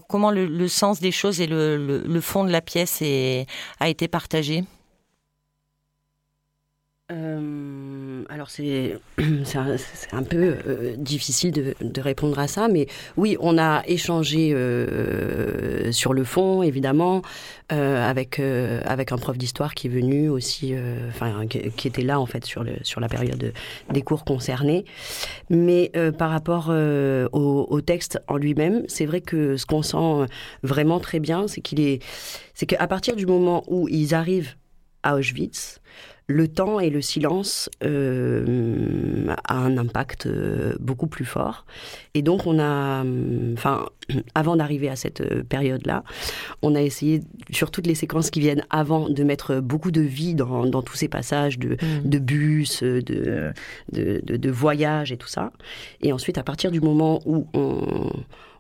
[0.08, 3.48] Comment le, le sens des choses et le, le, le fond de la pièce est,
[3.82, 4.64] a été partagé?
[7.10, 9.76] Euh, alors c'est un,
[10.12, 16.14] un peu euh, difficile de, répondre à ça, mais oui, on a échangé euh, sur
[16.14, 17.22] le fond, évidemment,
[17.70, 20.74] avec avec un prof d'histoire qui est venu aussi,
[21.10, 23.54] enfin qui, était là en fait sur le sur la période
[23.92, 24.86] des cours concernés.
[25.50, 30.28] Mais par rapport au, au texte en lui-même, c'est vrai que ce qu'on sent
[30.64, 32.02] vraiment très bien, c'est qu'il est,
[32.54, 34.56] c'est qu'à partir du moment où ils arrivent
[35.04, 35.82] à Auschwitz,
[36.28, 41.66] le temps et le silence euh, a un impact euh, beaucoup plus fort.
[42.16, 43.86] Et donc on a, euh, enfin,
[44.36, 46.04] avant d'arriver à cette euh, période-là,
[46.62, 50.36] on a essayé sur toutes les séquences qui viennent avant de mettre beaucoup de vie
[50.36, 53.02] dans, dans tous ces passages de, de bus, de,
[53.94, 55.54] de, de, de voyages et tout ça.
[56.02, 58.12] Et ensuite, à partir du moment où on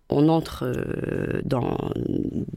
[0.09, 1.77] on entre euh, dans,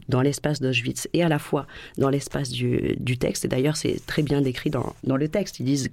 [0.07, 3.43] dans l'espace d'Auschwitz et à la fois dans l'espace du, du texte.
[3.45, 5.59] Et d'ailleurs, c'est très bien décrit dans, dans le texte.
[5.59, 5.89] Ils disent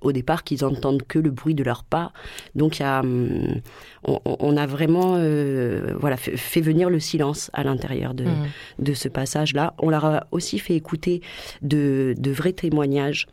[0.00, 2.12] au départ qu'ils entendent que le bruit de leurs pas.
[2.54, 3.60] Donc, y a, hum,
[4.04, 8.48] on, on a vraiment euh, voilà, fait, fait venir le silence à l'intérieur de, Mhm.
[8.78, 9.74] de ce passage-là.
[9.78, 11.20] On leur a aussi fait écouter
[11.60, 13.26] de, de vrais témoignages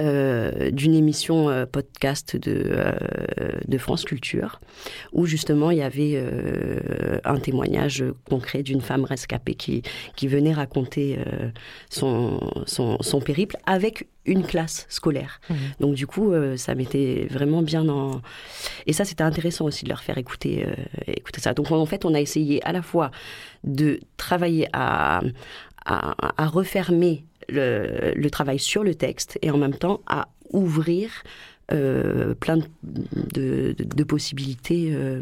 [0.00, 2.92] euh, d'une émission euh, podcast de, euh,
[3.66, 4.60] de France Culture,
[5.12, 6.22] où justement il y avait
[7.24, 9.82] un témoignage concret d'une femme rescapée qui,
[10.16, 11.18] qui venait raconter
[11.90, 15.40] son, son, son périple avec une classe scolaire.
[15.50, 15.56] Mhm.
[15.80, 18.22] Donc du coup, ça m'était vraiment bien en...
[18.86, 20.66] Et ça, c'était intéressant aussi de leur faire écouter,
[21.06, 21.54] écouter ça.
[21.54, 23.10] Donc en fait, on a essayé à la fois
[23.64, 25.22] de travailler à,
[25.84, 31.10] à, à refermer le, le travail sur le texte et en même temps à ouvrir
[31.72, 32.64] euh, plein de,
[33.32, 35.20] de, de possibilités, euh,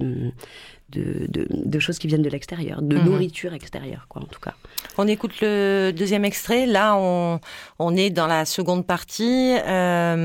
[0.91, 3.05] de, de, de choses qui viennent de l'extérieur, de Mhm.
[3.05, 4.55] nourriture extérieure, quoi, en tout cas.
[4.99, 6.67] On écoute le deuxième extrait.
[6.67, 7.39] Là, on,
[7.79, 9.55] on est dans la seconde partie.
[9.65, 10.17] Euh,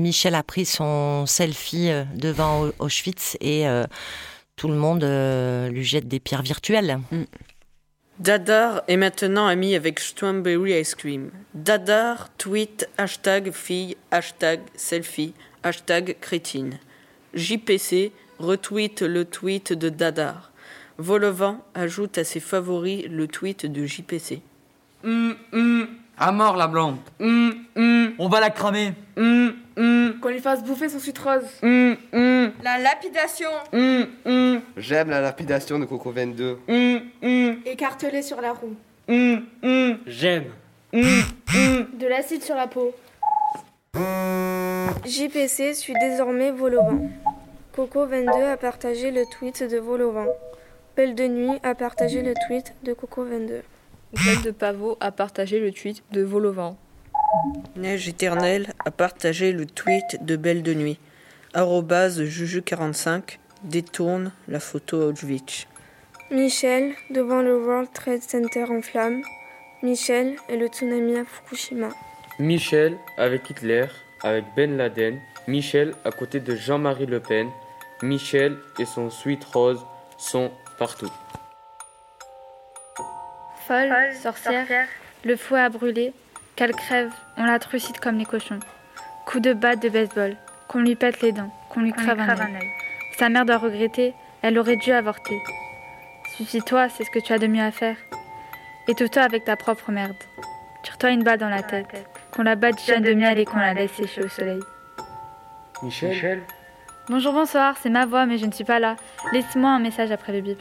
[0.00, 3.86] Michel a pris son selfie devant Au- Auschwitz et euh,
[4.56, 6.98] tout le monde euh, lui jette des pierres virtuelles.
[8.20, 11.30] Dadar est maintenant ami avec Strawberry Ice Cream.
[11.54, 16.78] Dadar tweet hashtag fille, hashtag selfie, hashtag crétine.
[17.32, 20.52] JPC retweet le tweet de Dadar.
[20.98, 24.42] Volevant ajoute à ses favoris le tweet de JPC.
[25.02, 25.88] Hum, hum.
[26.18, 26.98] À mort la blonde.
[27.20, 28.12] Hum, hum.
[28.18, 28.92] On va la cramer.
[29.16, 30.14] Hum, hum.
[30.20, 31.48] Qu'on lui fasse bouffer son sucre rose.
[31.62, 32.29] Hum, hum.
[32.62, 33.50] La lapidation.
[33.72, 34.60] Hum, hum.
[34.76, 36.58] J'aime la lapidation de Coco 22.
[36.68, 37.62] Hum.
[37.64, 38.76] Écartelé sur la roue.
[40.06, 40.44] J'aime.
[40.92, 42.94] De l'acide sur la peau.
[45.04, 47.10] JPC suit désormais Volovent.
[47.76, 50.28] Coco22 a partagé le tweet de Volovent.
[50.96, 53.62] Belle de nuit a partagé le tweet de Coco22.
[54.12, 56.76] Belle de Pavot a partagé le tweet de Volovent.
[57.76, 60.98] Neige éternelle a partagé le tweet de Belle de Nuit.
[61.52, 65.66] Arrobase Juju45 détourne la photo Auschwitz.
[66.30, 69.22] Michel, devant le World Trade Center en flammes.
[69.82, 71.88] Michel et le tsunami à Fukushima.
[72.38, 73.86] Michel avec Hitler,
[74.22, 77.48] avec Ben Laden, Michel à côté de Jean-Marie Le Pen,
[78.02, 79.84] Michel et son sweet rose
[80.18, 81.10] sont partout.
[83.66, 83.92] Folle,
[84.22, 84.86] sorcière,
[85.24, 86.12] le fouet a brûlé,
[86.54, 88.60] qu'elle crève, on la trucide comme les cochons.
[89.26, 90.36] Coup de batte de baseball,
[90.70, 92.70] qu'on lui pète les dents, qu'on lui crève, un, œil.
[93.18, 95.42] Sa mère doit regretter, elle aurait dû avorter.
[96.36, 97.96] Suicide-toi, c'est ce que tu as de mieux à faire.
[98.86, 100.14] Étouffe-toi avec ta propre merde.
[100.84, 101.88] Tire-toi une balle dans la tête,
[102.30, 104.60] qu'on la badigeonne de miel et qu'on la laisse sécher au soleil.
[105.82, 106.42] Michel,
[107.08, 108.94] Bonjour, bonsoir, c'est ma voix, mais je ne suis pas là.
[109.32, 110.60] Laisse-moi un message après le bip.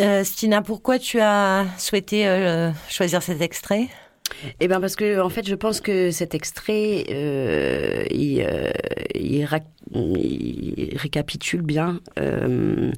[0.00, 3.88] Euh, Stina, pourquoi tu as souhaité euh, choisir cet extrait?
[4.60, 8.70] Eh ben parce que en fait, je pense que cet extrait, euh, il, euh,
[9.14, 9.46] il,
[10.96, 12.92] récapitule bien euh,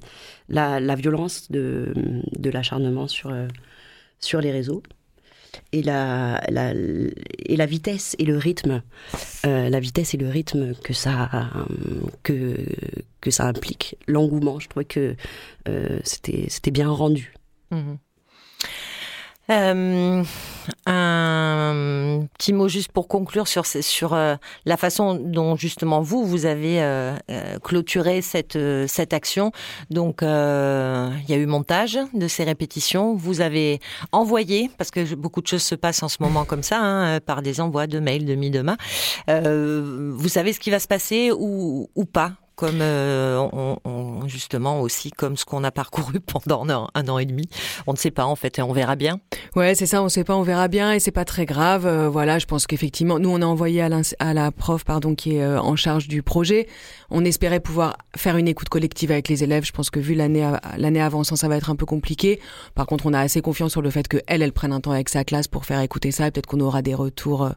[0.49, 1.93] la, violence de,
[2.53, 3.33] l'acharnement sur
[4.19, 4.83] sur les réseaux
[5.73, 6.41] et la,
[7.67, 8.83] vitesse et le rythme,
[9.45, 11.31] la vitesse et le rythme que ça
[12.23, 14.59] que ça implique, l'engouement.
[14.61, 15.15] Je trouvais que
[16.05, 17.35] c'était c'était bien rendu.
[17.71, 17.99] Mhm.
[19.51, 20.23] Euh,
[20.87, 26.47] un petit mot juste pour conclure sur, sur euh, la façon dont justement vous, vous
[26.47, 29.51] avez euh, euh, clôturé cette, euh, cette action.
[29.91, 33.15] Donc euh, il y a eu montage de ces répétitions.
[33.15, 33.81] Vous avez
[34.13, 37.43] envoyé, parce que beaucoup de choses se passent en ce moment comme ça, hein, par
[37.43, 38.77] des envois de mails de mi-demain.
[39.27, 44.83] Vous savez ce qui va se passer ou, ou pas comme euh, on, on- justement
[44.83, 46.63] aussi comme ce qu'on a parcouru pendant
[46.95, 47.49] un an, et demi.
[47.87, 49.19] On ne sait pas en fait et on verra bien.
[49.57, 51.87] Ouais, c'est ça, on sait pas, on verra bien et c'est pas très grave.
[51.87, 53.89] Euh, voilà, je pense qu'effectivement, nous on a envoyé à,
[54.19, 56.69] à la prof pardon qui est euh, en charge du projet.
[57.11, 59.65] On espérait pouvoir faire une écoute collective avec les élèves.
[59.65, 62.41] Je pense que vu l'année l'année avançant, ça va être un peu compliqué.
[62.75, 64.93] Par contre, on a assez confiance sur le fait que elle, elle prenne un temps
[64.93, 66.31] avec sa classe pour faire écouter ça.
[66.31, 67.51] Peut-être qu'on aura des retours euh,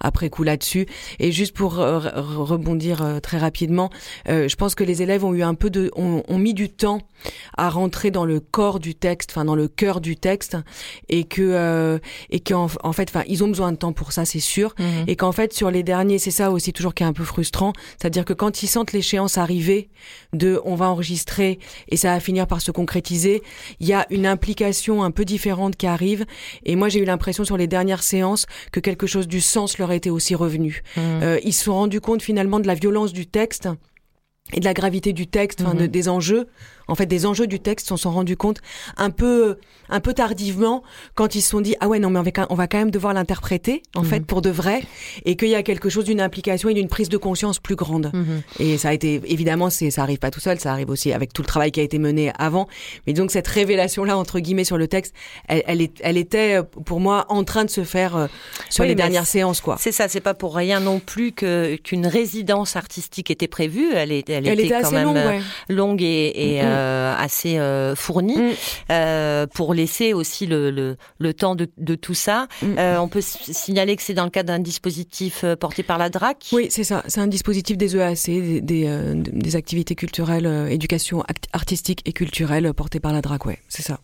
[0.00, 0.86] après coup là-dessus.
[1.18, 3.90] Et juste pour euh, re- rebondir très rapidement,
[4.28, 6.68] euh, je pense que les élèves ont eu un peu de, ont, ont mis du
[6.68, 7.00] temps
[7.56, 10.56] à rentrer dans le corps du texte, enfin dans le cœur du texte,
[11.08, 11.98] et que euh,
[12.30, 15.04] et qu'en en fait, enfin ils ont besoin de temps pour ça, c'est sûr, Mhm.
[15.06, 17.72] et qu'en fait sur les derniers, c'est ça aussi toujours qui est un peu frustrant,
[17.98, 19.88] c'est-à-dire que quand ils sentent l'échéance arriver
[20.32, 23.42] de on va enregistrer et ça va finir par se concrétiser,
[23.80, 26.26] il y a une implication un peu différente qui arrive,
[26.64, 29.92] et moi j'ai eu l'impression sur les dernières séances que quelque chose du sens leur
[29.92, 30.82] était aussi revenu.
[30.96, 31.02] Mhm.
[31.22, 33.68] Euh, ils se sont rendus compte finalement de la violence du texte
[34.52, 35.88] et de la gravité du texte, enfin, de- Mhm.
[35.88, 36.46] des enjeux
[36.88, 38.58] en fait des enjeux du texte, on s'en rendu compte
[38.96, 39.56] un peu
[39.90, 40.82] un peu tardivement
[41.14, 42.18] quand ils se sont dit ah ouais non mais
[42.48, 44.08] on va, quand même devoir l'interpréter en Mhm.
[44.08, 44.82] fait pour de vrai
[45.26, 48.10] et qu'il y a quelque chose d'une implication et d'une prise de conscience plus grande.
[48.14, 48.42] Mhm.
[48.60, 51.32] Et ça a été évidemment c'est ça arrive pas tout seul, ça arrive aussi avec
[51.32, 52.66] tout le travail qui a été mené avant.
[53.06, 55.14] Mais donc cette révélation là entre guillemets sur le texte,
[55.48, 58.26] elle, elle, est, elle était pour moi en train de se faire euh,
[58.70, 59.76] sur Oui, les dernières séances quoi.
[59.78, 63.92] C'est ça, c'est pas pour rien non plus que qu'une résidence artistique était prévue.
[63.94, 65.40] Elle, est, elle, Elle était, était quand assez même longue, ouais.
[65.68, 68.38] longue et, et, euh, assez euh, fournie
[68.90, 72.46] euh, pour laisser aussi le, le, le temps de, de tout ça.
[72.62, 76.10] Euh, on peut signaler que c'est dans le cadre d'un dispositif euh, porté par la
[76.10, 76.48] DRAC?
[76.52, 77.02] Oui, c'est ça.
[77.06, 82.00] C'est un dispositif des EAC, des, des, euh, des activités culturelles, euh, éducation act- artistique
[82.04, 83.98] et culturelle euh, portées par la DRAC, ouais, c'est ça.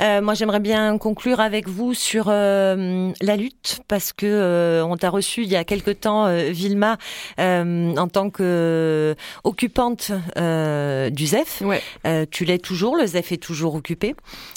[0.00, 4.96] Euh, moi, j'aimerais bien conclure avec vous sur euh, la lutte parce que euh, on
[4.96, 6.96] t'a reçu il y a quelque temps, euh, Vilma,
[7.38, 11.62] euh, en tant que euh, occupante euh, du ZEF.
[12.06, 14.14] Euh, tu l'es toujours, le ZEF est toujours occupé.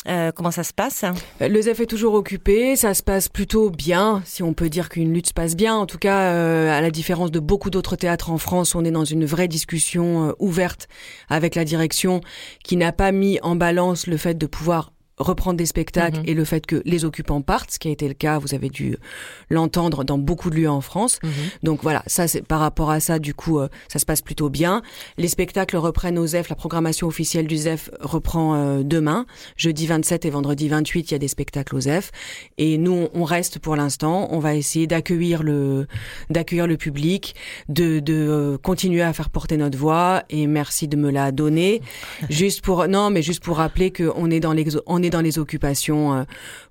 [0.07, 1.05] Euh, comment ça se passe?
[1.41, 4.89] Euh, Le ZEF est toujours occupé, ça se passe plutôt bien, si on peut dire
[4.89, 5.75] qu'une lutte se passe bien.
[5.75, 8.91] En tout cas, euh, à la différence de beaucoup d'autres théâtres en France, on est
[8.91, 10.87] dans une vraie discussion ouverte
[11.29, 12.21] avec la direction
[12.63, 16.45] qui n'a pas mis en balance le fait de pouvoir reprendre des spectacles et le
[16.45, 18.97] fait que les occupants partent, ce qui a été le cas, vous avez dû
[19.49, 21.19] l'entendre dans beaucoup de lieux en France.
[21.63, 24.49] Donc voilà, ça c'est par rapport à ça, du coup, euh, ça se passe plutôt
[24.49, 24.81] bien.
[25.17, 30.25] Les spectacles reprennent au ZEF, la programmation officielle du ZEF reprend euh, demain, jeudi 27
[30.25, 32.11] et vendredi 28, il y a des spectacles au ZEF.
[32.57, 35.85] Et nous, on- reste pour l'instant, on va essayer d'accueillir le
[36.29, 37.35] d'accueillir le public,
[37.67, 40.23] de, de euh, continuer à faire porter notre voix.
[40.29, 41.81] Et merci de me la donner.
[42.29, 45.21] juste pour non, mais juste pour rappeler que on est dans les on est dans
[45.21, 46.13] les occupations.
[46.13, 46.23] euh,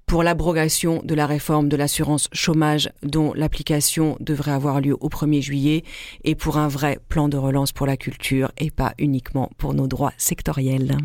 [0.06, 5.42] pour l'abrogation de la réforme de l'assurance chômage dont l'application devrait avoir lieu au 1er
[5.42, 5.82] juillet
[6.22, 9.88] et pour un vrai plan de relance pour la culture et pas uniquement pour nos
[9.88, 10.96] droits sectoriels.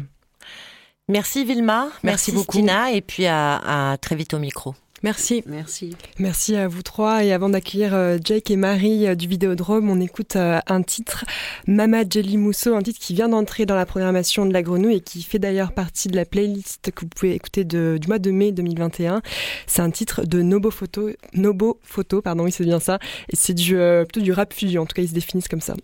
[1.09, 2.51] Merci Vilma, Merci merci, beaucoup.
[2.57, 4.75] Stina, et puis à, à très vite au micro.
[5.03, 5.41] Merci.
[5.47, 5.95] Merci.
[6.19, 7.23] Merci à vous trois.
[7.23, 11.25] Et avant d'accueillir euh, Jake et Marie euh, du Vidéodrome, on écoute euh, un titre,
[11.65, 15.01] Mama Jelly Mousso, un titre qui vient d'entrer dans la programmation de la Grenouille et
[15.01, 18.29] qui fait d'ailleurs partie de la playlist que vous pouvez écouter de- du mois de
[18.31, 19.21] mai 2021.
[19.65, 22.99] C'est un titre de Nobo Photo, Nobo Photo, pardon, oui c'est bien ça.
[23.29, 23.75] Et c'est du,
[24.07, 25.75] plutôt du rap fusion, en tout cas ils se définissent comme ça.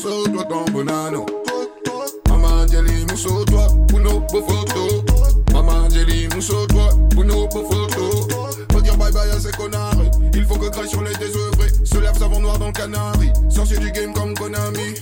[0.00, 1.26] Mousso, toi ton bonano.
[2.28, 5.02] Mama Jelly Mousso, toi pour nos beaux photos.
[5.52, 6.28] Mama Jelly
[7.88, 8.28] nos.
[8.70, 10.00] Faut dire bye bye à ces connards.
[10.34, 13.32] Il faut que Création les désœuvrés se lève savon noir dans le canari.
[13.48, 14.94] Sorcier du game comme Konami.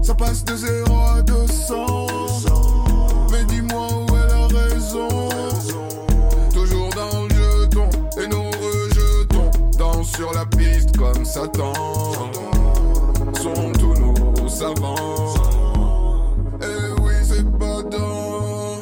[0.00, 2.06] Ça passe de 0 à 200.
[3.30, 5.28] Mais dis-moi où est la raison.
[6.54, 9.50] Toujours dans le jeton et nous rejetons.
[9.76, 11.74] Danse sur la piste comme Satan.
[13.42, 13.72] Sont
[14.58, 15.34] savants.
[16.60, 18.80] Eh oui, c'est pas dans.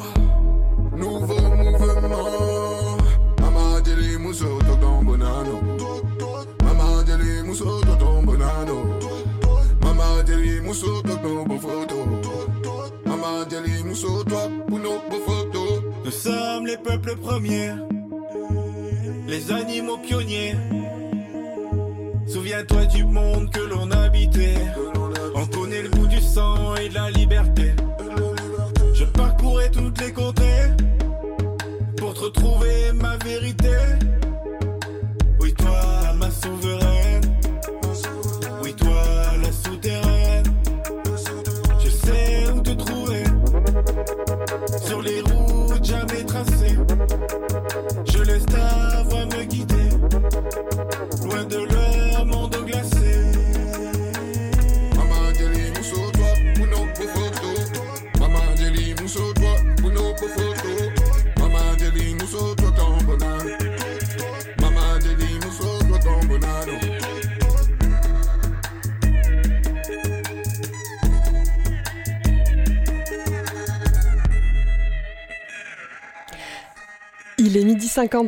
[0.97, 2.97] Nouveau mouvement.
[3.41, 5.55] Mama Jelly Mousso, tonton Bonano.
[6.63, 8.77] Mama Jelly Mousso, tonton Bonano.
[9.83, 11.97] Mama Jelly Mousso, tonton beau photo.
[13.05, 15.83] Mama Jelly Mousso, toi pour nos photos.
[16.03, 17.73] Nous sommes les peuples premiers,
[19.27, 20.55] les animaux pionniers.
[22.25, 24.57] Souviens-toi du monde que l'on habitait.
[26.79, 27.73] Et de la liberté.
[28.93, 30.71] Je parcourais toutes les contrées
[31.97, 33.77] pour te retrouver ma vérité.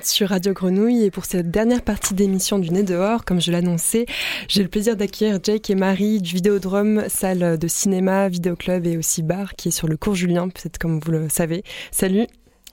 [0.01, 4.07] sur Radio Grenouille et pour cette dernière partie d'émission du Nez dehors, comme je l'annonçais,
[4.47, 9.21] j'ai le plaisir d'accueillir Jake et Marie du Vidéodrome, salle de cinéma, vidéoclub et aussi
[9.21, 11.63] bar qui est sur le cours Julien, peut-être comme vous le savez.
[11.91, 12.25] Salut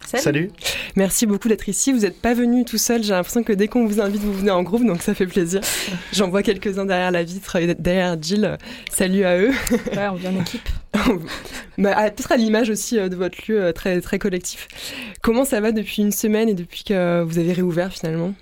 [0.05, 0.23] Salut.
[0.23, 0.51] Salut.
[0.95, 1.93] Merci beaucoup d'être ici.
[1.93, 3.03] Vous n'êtes pas venu tout seul.
[3.03, 5.61] J'ai l'impression que dès qu'on vous invite, vous venez en groupe, donc ça fait plaisir.
[6.13, 8.57] J'en vois quelques-uns derrière la vitre, et derrière Jill.
[8.91, 9.51] Salut à eux.
[9.95, 10.69] Ouais, on vient en équipe.
[11.79, 14.67] Bah, Peut-être à l'image aussi de votre lieu très, très collectif.
[15.23, 18.33] Comment ça va depuis une semaine et depuis que vous avez réouvert finalement?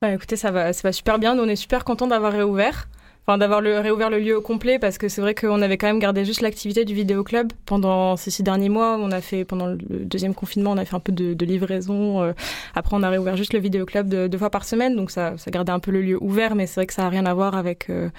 [0.00, 1.34] Bah, Écoutez, ça va, ça va super bien.
[1.34, 2.88] Nous, on est super contents d'avoir réouvert
[3.26, 5.86] enfin d'avoir le, réouvert le lieu au complet parce que c'est vrai qu'on avait quand
[5.86, 8.96] même gardé juste l'activité du vidéo club pendant ces six derniers mois.
[8.98, 12.22] On a fait pendant le deuxième confinement, on a fait un peu de, livraison.
[12.22, 12.32] Euh,
[12.74, 15.50] après, on a réouvert juste le vidéo club deux fois par semaine, donc ça, ça
[15.50, 17.54] gardait un peu le lieu ouvert, mais c'est vrai que ça a rien à voir
[17.56, 18.10] avec euh,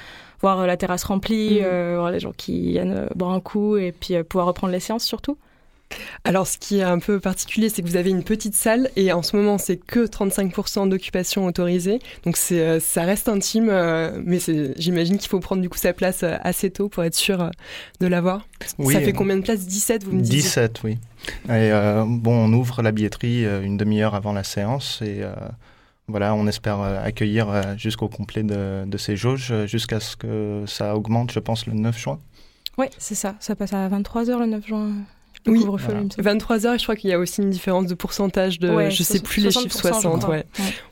[0.41, 1.65] voir la terrasse remplie, mmh.
[1.65, 5.05] euh, voir les gens qui viennent boire un coup et puis pouvoir reprendre les séances
[5.05, 5.37] surtout.
[6.23, 9.11] Alors, ce qui est un peu particulier, c'est que vous avez une petite salle et
[9.11, 11.99] en ce moment, c'est que 35% d'occupation autorisée.
[12.25, 14.39] Donc, c'est, euh, ça reste intime, euh, mais
[14.77, 17.51] j'imagine qu'il faut prendre du coup sa place euh, assez tôt pour être sûr
[17.99, 18.47] de l'avoir.
[18.61, 19.65] ça fait combien de places?
[19.65, 20.97] 17, vous me dites 17, oui.
[21.49, 21.71] Et
[22.05, 25.21] bon, on ouvre la billetterie une demi-heure avant la séance et
[26.07, 31.31] voilà, on espère accueillir jusqu'au complet de, de ces jauges jusqu'à ce que ça augmente,
[31.31, 32.19] je pense, le 9 juin.
[32.77, 33.35] Oui, c'est ça.
[33.39, 34.91] Ça passe à 23h le 9 juin.
[35.47, 35.65] Oui,
[36.17, 39.03] 23 heures, je crois qu'il y a aussi une différence de pourcentage de, je je
[39.03, 40.45] sais plus les chiffres, 60, ouais.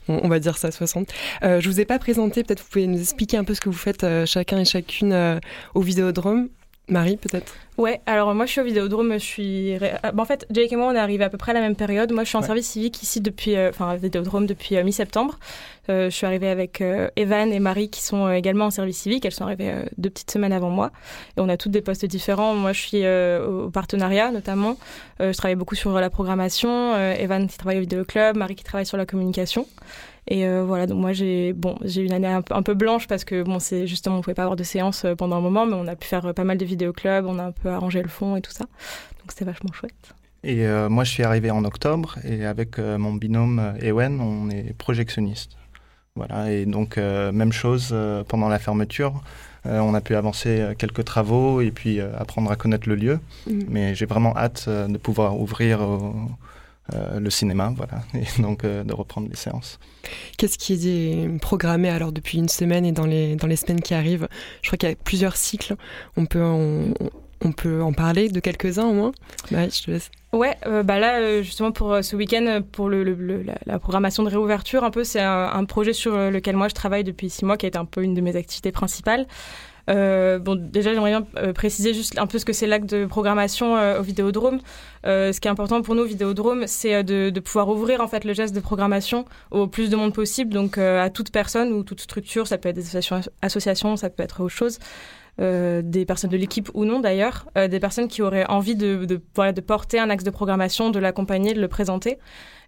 [0.08, 1.10] On, va dire ça, 60.
[1.44, 3.70] Euh, je vous ai pas présenté, peut-être vous pouvez nous expliquer un peu ce que
[3.70, 5.40] vous faites euh, chacun et chacune euh,
[5.74, 6.50] au Vidéodrome.
[6.90, 7.54] Marie, peut-être?
[7.82, 9.76] Ouais, alors moi je suis au Vidéodrome, je suis...
[10.16, 12.12] en fait, Jake et moi on est arrivés à peu près à la même période.
[12.12, 15.40] Moi je suis en service civique ici depuis, euh, enfin Vidéodrome depuis euh, mi-septembre.
[15.90, 16.84] Euh, je suis arrivée avec
[17.16, 19.26] Evan et Marie qui sont également en service civique.
[19.26, 20.92] Elles sont arrivées deux petites semaines avant moi.
[21.38, 22.54] Et on a toutes des postes différents.
[22.54, 24.78] Moi je suis au partenariat notamment.
[25.20, 26.96] je travaille beaucoup sur la programmation.
[26.96, 29.66] Evan qui travaille au Vidéo Club, Marie qui travaille sur la communication.
[30.28, 33.44] Et euh, voilà, donc moi j'ai bon, j'ai une année un, peu blanche parce que
[33.44, 35.88] bon, c'est justement on pouvait pas avoir de séance euh, pendant un moment, mais on
[35.88, 38.36] a pu faire euh, pas mal de vidéoclubs, on a un peu arrangé le fond
[38.36, 38.66] et tout ça.
[39.20, 40.14] Donc c'était vachement chouette.
[40.44, 45.52] Et moi je suis arrivé en octobre et avec mon binôme Ewen, on est projectionniste.
[46.16, 47.96] Voilà, et donc même chose
[48.28, 49.22] pendant la fermeture.
[49.66, 53.20] on a pu avancer quelques travaux et puis apprendre à connaître le lieu.
[53.46, 53.60] Mmh.
[53.70, 55.88] Mais j'ai vraiment hâte de pouvoir ouvrir
[56.94, 59.80] euh, le cinéma, voilà, et donc euh, de reprendre les séances.
[60.38, 63.94] Qu'est-ce qui est programmé alors depuis une semaine et dans les, dans les semaines qui
[63.94, 64.28] arrivent?
[64.62, 65.76] Je crois qu'il y a plusieurs cycles.
[66.18, 66.94] On peut en,
[67.44, 69.12] on peut en parler de quelques-uns au moins?
[69.52, 70.12] Bah, je te laisse.
[70.34, 73.04] Ouais, euh, bah là, justement, pour ce week-end, pour le,
[73.66, 77.30] la, programmation de réouverture, un peu, c'est un, projet sur lequel moi je travaille depuis
[77.30, 79.28] six mois, qui est un peu une de mes activités principales.
[79.90, 83.06] Euh, bon, déjà, j'aimerais bien euh, préciser juste un peu ce que c'est l'acte de
[83.06, 84.60] programmation euh, au Vidéodrome.
[85.04, 88.54] ce qui est important pour nous Vidéodrome, c'est de, pouvoir ouvrir en fait le geste
[88.56, 92.48] de programmation au plus de monde possible, donc à toute personne ou toute structure.
[92.48, 92.98] Ça peut être des
[93.42, 94.80] associations, ça peut être autre chose.
[95.40, 99.54] des personnes de l'équipe ou non d'ailleurs, des personnes qui auraient envie de, de, voilà,
[99.54, 102.20] de porter un axe de programmation, de l'accompagner, de le présenter.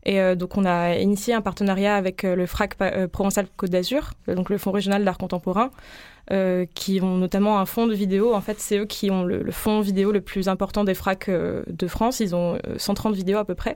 [0.06, 2.76] Et donc on a initié un partenariat avec le FRAC
[3.12, 5.70] Provençal Côte d'Azur, donc le Fonds régional d'art contemporain,
[6.32, 8.34] euh, qui ont notamment un fonds de vidéo.
[8.34, 11.64] En fait, c'est eux qui ont le, fonds vidéo le plus important des FRAC euh,
[11.68, 12.22] de France.
[12.22, 13.76] Ils ont 130 euh, vidéos à peu près.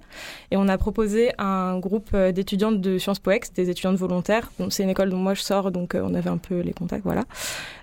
[0.51, 4.49] Et on a proposé un groupe d'étudiantes de Sciences Po des étudiantes volontaires.
[4.69, 7.25] c'est une école dont moi je sors, donc on avait un peu les contacts, voilà.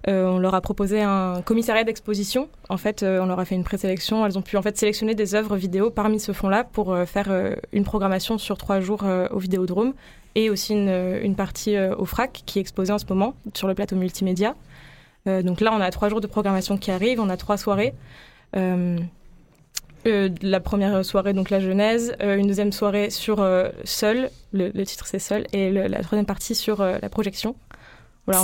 [0.06, 2.48] on leur a proposé un commissariat d'exposition.
[2.70, 4.24] En fait, on leur a fait une présélection.
[4.24, 7.30] Elles ont pu en fait sélectionner des œuvres vidéo parmi ce fonds-là pour faire
[7.72, 9.92] une programmation sur trois jours au Vidéodrome
[10.34, 13.74] et aussi une, partie euh, au FRAC qui est exposée en ce moment sur le
[13.74, 14.54] plateau multimédia.
[15.26, 17.94] Euh, donc là, on a trois jours de programmation qui arrivent, on a trois soirées.
[18.56, 18.98] Euh,
[20.04, 23.36] la première soirée, donc la genèse, une deuxième soirée sur
[23.84, 27.56] Seul, le, titre c'est Seul, et la troisième partie sur la projection.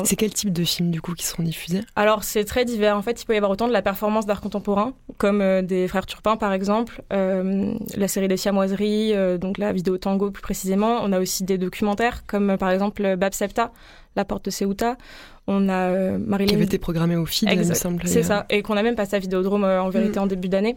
[0.04, 1.80] C'est quel type de films du coup qui seront diffusés?
[1.96, 2.96] Alors c'est très divers.
[2.96, 5.88] En fait, il peut y avoir autant de la performance d'art contemporain, comme euh, des
[5.88, 10.42] frères Turpin par exemple, euh, la série des Siamoiseries, euh, donc la vidéo tango plus
[10.42, 11.00] précisément.
[11.02, 13.72] On a aussi des documentaires comme par exemple Bab Septa,
[14.16, 14.96] La Porte de Ceuta.
[15.46, 16.48] On a Marilyn.
[16.48, 18.02] Qui avait été programmé au film, il me semble.
[18.06, 20.22] C'est ça, et qu'on a même passé à Vidéodrome en vérité mm.
[20.22, 20.76] en début d'année.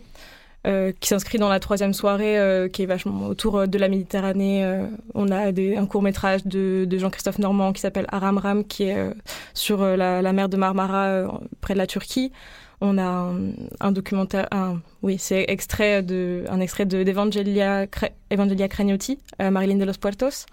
[0.66, 3.90] Euh, qui s'inscrit dans la troisième soirée, euh, qui est vachement autour euh, de la
[3.90, 4.66] Méditerranée.
[5.14, 9.14] on a des, un court métrage de, de Jean-Christophe Normand qui s'appelle Aramram, qui est
[9.54, 12.32] sur la, la, mer de Marmara, près de la Turquie.
[12.80, 13.52] On a un,
[13.82, 17.86] un documentaire, un, oui, c'est extrait de, un extrait d'Evangelia
[18.30, 20.46] Evangelia Cragnotti, Marilyn de los Puertos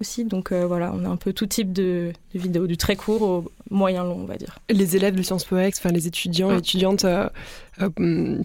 [0.00, 0.24] aussi.
[0.24, 3.50] Donc voilà, on a un peu tout type de, de, vidéos, du très court au
[3.70, 4.60] moyen long, on va dire.
[4.70, 6.58] Les élèves de Sciences Po enfin les étudiants et ah.
[6.58, 7.06] étudiantes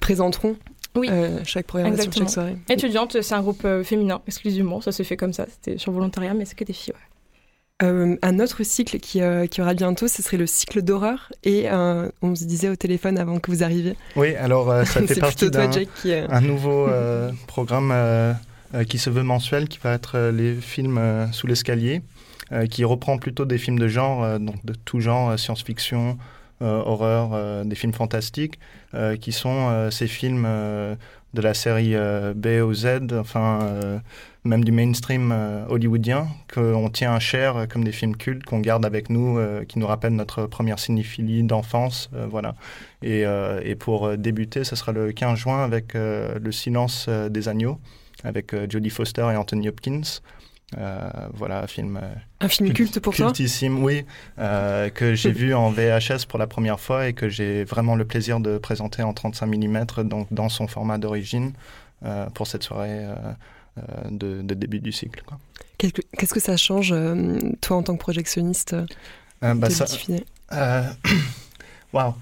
[0.02, 0.56] présenteront
[0.96, 1.08] oui.
[1.12, 2.58] Euh, chaque programmation, chaque soirée.
[2.70, 4.82] Étudiante, c'est un groupe euh, féminin exclusivement.
[4.82, 5.46] Ça se fait comme ça.
[5.50, 6.94] C'était sur volontariat, mais c'est que des filles.
[7.82, 9.20] Euh, un autre cycle qui,
[9.50, 11.32] qui, aura bientôt, ce serait le cycle d'horreur.
[11.44, 13.96] Et on se disait au téléphone avant que vous arriviez.
[14.16, 15.70] Oui, alors ça fait partie d'un
[16.30, 16.88] un nouveau
[17.48, 17.94] programme
[18.88, 22.04] qui se veut mensuel, qui va être les films sous l'escalier,
[22.70, 26.18] qui reprend plutôt des films de genre, donc de tout genre, science-fiction,
[26.62, 28.60] horreur, des films fantastiques,
[29.20, 31.96] qui sont ces films de la série
[32.36, 34.02] B au Z, enfin
[34.46, 38.60] même du mainstream euh, hollywoodien, qu'on tient à cher euh, comme des films cultes, qu'on
[38.60, 42.10] garde avec nous, euh, qui nous rappellent notre première cinéphilie d'enfance.
[42.30, 42.56] voilà.
[43.02, 43.24] Et,
[43.64, 47.80] et, pour débuter, ce sera le 15 juin avec Le silence des agneaux,
[48.24, 50.22] avec Jodie Foster et Anthony Hopkins.
[51.34, 52.00] Voilà, un film.
[52.40, 54.06] un film culte pour toi Cultissime, oui,
[54.38, 58.40] que j'ai vu en VHS pour la première fois et que j'ai vraiment le plaisir
[58.40, 61.54] de présenter en 35 mm, donc dans son format d'origine,
[62.34, 63.06] pour cette soirée
[63.80, 65.24] euh, de, début du cycle.
[65.80, 68.76] Qu'est-ce que ça change, euh, toi, en tant que projectionniste
[69.44, 69.86] euh, bah, ça,
[71.94, 72.14] wow.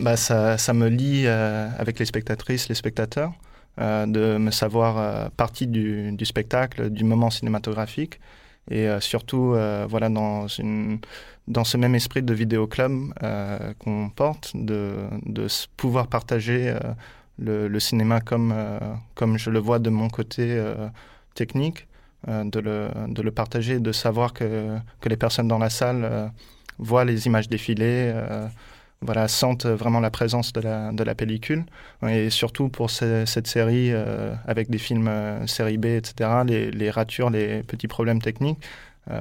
[0.00, 3.32] bah, ça, ça, me lie avec les spectatrices, les spectateurs,
[3.78, 8.20] de me savoir partie du, spectacle, du moment cinématographique,
[8.70, 9.56] et surtout,
[9.88, 10.46] voilà, dans,
[11.48, 13.12] dans ce même esprit de vidéoclub
[13.78, 14.94] qu'on porte, de,
[15.24, 15.46] de
[15.76, 16.74] pouvoir partager
[17.38, 18.78] le, cinéma comme, euh,
[19.14, 20.88] comme je le vois de mon côté euh,
[21.34, 21.86] technique,
[22.28, 26.32] euh, de, le, de le partager, de savoir que, que les personnes dans la salle
[26.78, 28.12] voient les images défiler,
[29.02, 31.64] voilà, sentent vraiment la présence de la, de la pellicule.
[32.08, 33.92] Et surtout pour cette série,
[34.46, 35.10] avec des films
[35.46, 38.58] série B, etc., les, les, ratures, les petits problèmes techniques,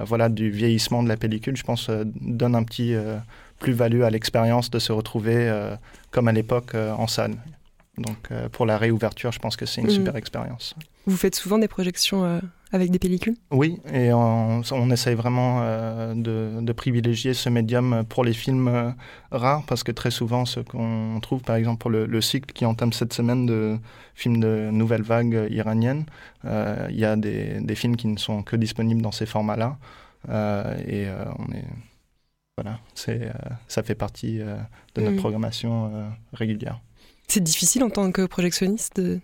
[0.06, 2.96] voilà, du vieillissement de la pellicule, je pense, donne un petit
[3.60, 5.52] plus-value à l'expérience de se retrouver
[6.12, 7.36] comme à l'époque en salle.
[7.98, 9.92] Donc euh, pour la réouverture, je pense que c'est une mm.
[9.92, 10.76] super expérience.
[11.06, 12.40] Vous faites souvent des projections euh,
[12.72, 13.36] avec des pellicules?
[13.50, 18.96] Oui, et on, on essaye vraiment euh, de, privilégier ce médium pour les films
[19.32, 22.94] rares, parce que très souvent, ce qu'on trouve, par exemple, pour le, cycle qui entame
[22.94, 23.78] cette semaine de
[24.16, 26.06] films de nouvelle vague iranienne,
[26.46, 29.78] il y a des, des, films qui ne sont que disponibles dans ces formats-là.
[30.88, 31.08] et
[31.40, 31.66] on est.
[32.58, 32.80] Voilà,
[33.68, 35.18] ça fait partie de notre mm.
[35.18, 35.92] programmation
[36.32, 36.80] régulière.
[37.28, 39.20] C'est difficile en tant que projectionniste de,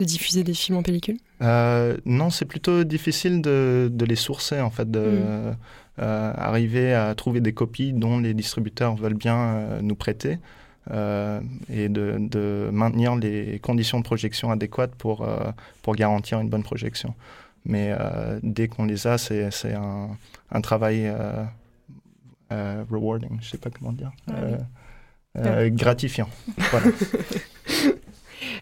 [0.00, 1.18] diffuser des films en pellicule?
[1.42, 5.56] Euh, Non, c'est plutôt difficile de, les sourcer, en fait, de mm.
[6.00, 10.38] euh, arriver à trouver des copies dont les distributeurs veulent bien euh, nous prêter.
[10.90, 15.26] et de, maintenir les conditions de projection adéquates pour,
[15.82, 17.14] pour garantir une bonne projection.
[17.64, 17.94] Mais
[18.42, 20.10] dès qu'on les a, c'est un,
[20.50, 21.12] un, travail
[22.50, 24.10] rewarding, je ne sais pas comment dire.
[25.38, 26.28] Euh, gratifiant.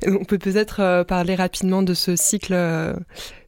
[0.07, 2.95] On peut peut-être euh, parler rapidement de ce cycle euh,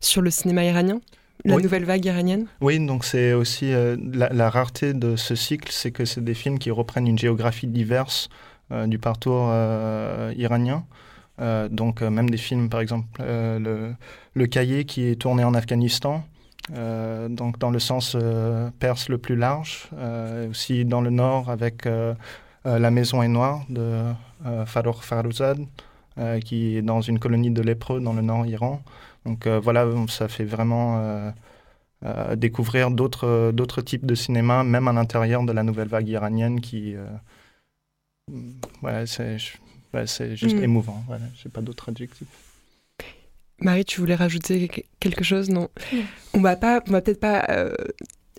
[0.01, 1.01] sur le cinéma iranien
[1.45, 2.47] la nouvelle vague iranienne?
[2.61, 6.71] Oui, donc c'est aussi la, rareté de ce cycle, c'est que c'est des films qui
[6.71, 8.29] reprennent une géographie diverse
[8.71, 9.51] du parcours
[10.37, 10.85] iranien.
[11.71, 13.95] donc même des films, par exemple, le,
[14.35, 16.23] le, Cahier qui est tourné en Afghanistan,
[16.69, 18.19] donc dans le sens
[18.79, 19.89] perse le plus large,
[20.51, 21.89] aussi dans le nord avec
[22.65, 24.13] la Maison est noire de
[24.47, 25.59] euh, Farouk Farouzad,
[26.19, 28.83] euh, qui est dans une colonie de lépreux dans le nord Iran.
[29.25, 31.33] Donc voilà, ça fait vraiment
[32.37, 36.95] découvrir d'autres d'autres types de cinéma, même à l'intérieur de la nouvelle vague iranienne qui
[38.81, 39.37] voilà, c'est
[40.37, 40.65] juste mm.
[40.65, 41.05] émouvant.
[41.07, 42.29] Voilà, j'ai pas d'autres adjectifs.
[43.61, 45.51] Marie, tu voulais rajouter quelque chose?
[45.51, 45.69] Non.
[46.33, 47.45] On va pas, on va peut-être pas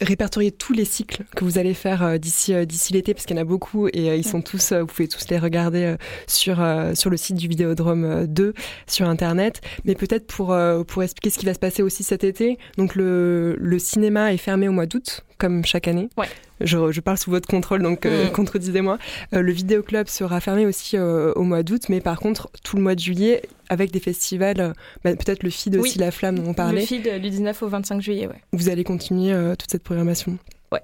[0.01, 3.35] répertorier tous les cycles que vous allez faire euh, d'ici euh, d'ici l'été parce qu'il
[3.35, 5.95] y en a beaucoup et euh, ils sont tous vous pouvez tous les regarder
[6.27, 6.55] sur
[6.95, 8.53] sur le site du Vidéodrome 2
[8.87, 9.61] sur internet.
[9.85, 10.55] Mais peut-être pour
[10.87, 14.37] pour expliquer ce qui va se passer aussi cet été donc le le cinéma est
[14.37, 16.07] fermé au mois d'août comme chaque année.
[16.17, 16.27] Ouais.
[16.61, 18.31] Je, je, parle sous votre contrôle, donc euh, mm.
[18.31, 18.99] contredisez-moi.
[19.33, 22.83] Euh, le vidéoclub sera fermé aussi euh, au mois d'août, mais par contre, tout le
[22.83, 26.53] mois de juillet, avec des festivals, bah, peut-être le FID aussi, La Flamme dont on
[26.53, 26.81] parlait.
[26.81, 28.39] Le FID du 19 au 25 juillet, ouais.
[28.53, 30.37] Vous allez continuer toute cette programmation
[30.71, 30.83] Ouais.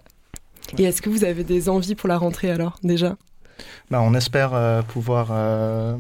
[0.80, 3.16] Et est-ce que vous avez des envies pour la rentrée alors, déjà?
[3.92, 5.28] Bah, on espère pouvoir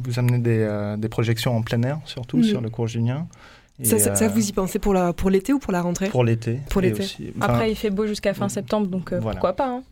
[0.03, 2.43] vous amener des, des, projections en plein air, surtout mm.
[2.43, 3.27] sur le cours Julien.
[3.83, 4.93] Ça, ça, euh, vous y pensez pour
[5.29, 6.09] l'été pour ou pour la rentrée?
[6.09, 6.59] Pour l'été.
[6.69, 7.05] Pour l'été.
[7.41, 9.83] Après, il fait beau jusqu'à fin septembre, donc euh, pourquoi pas hein.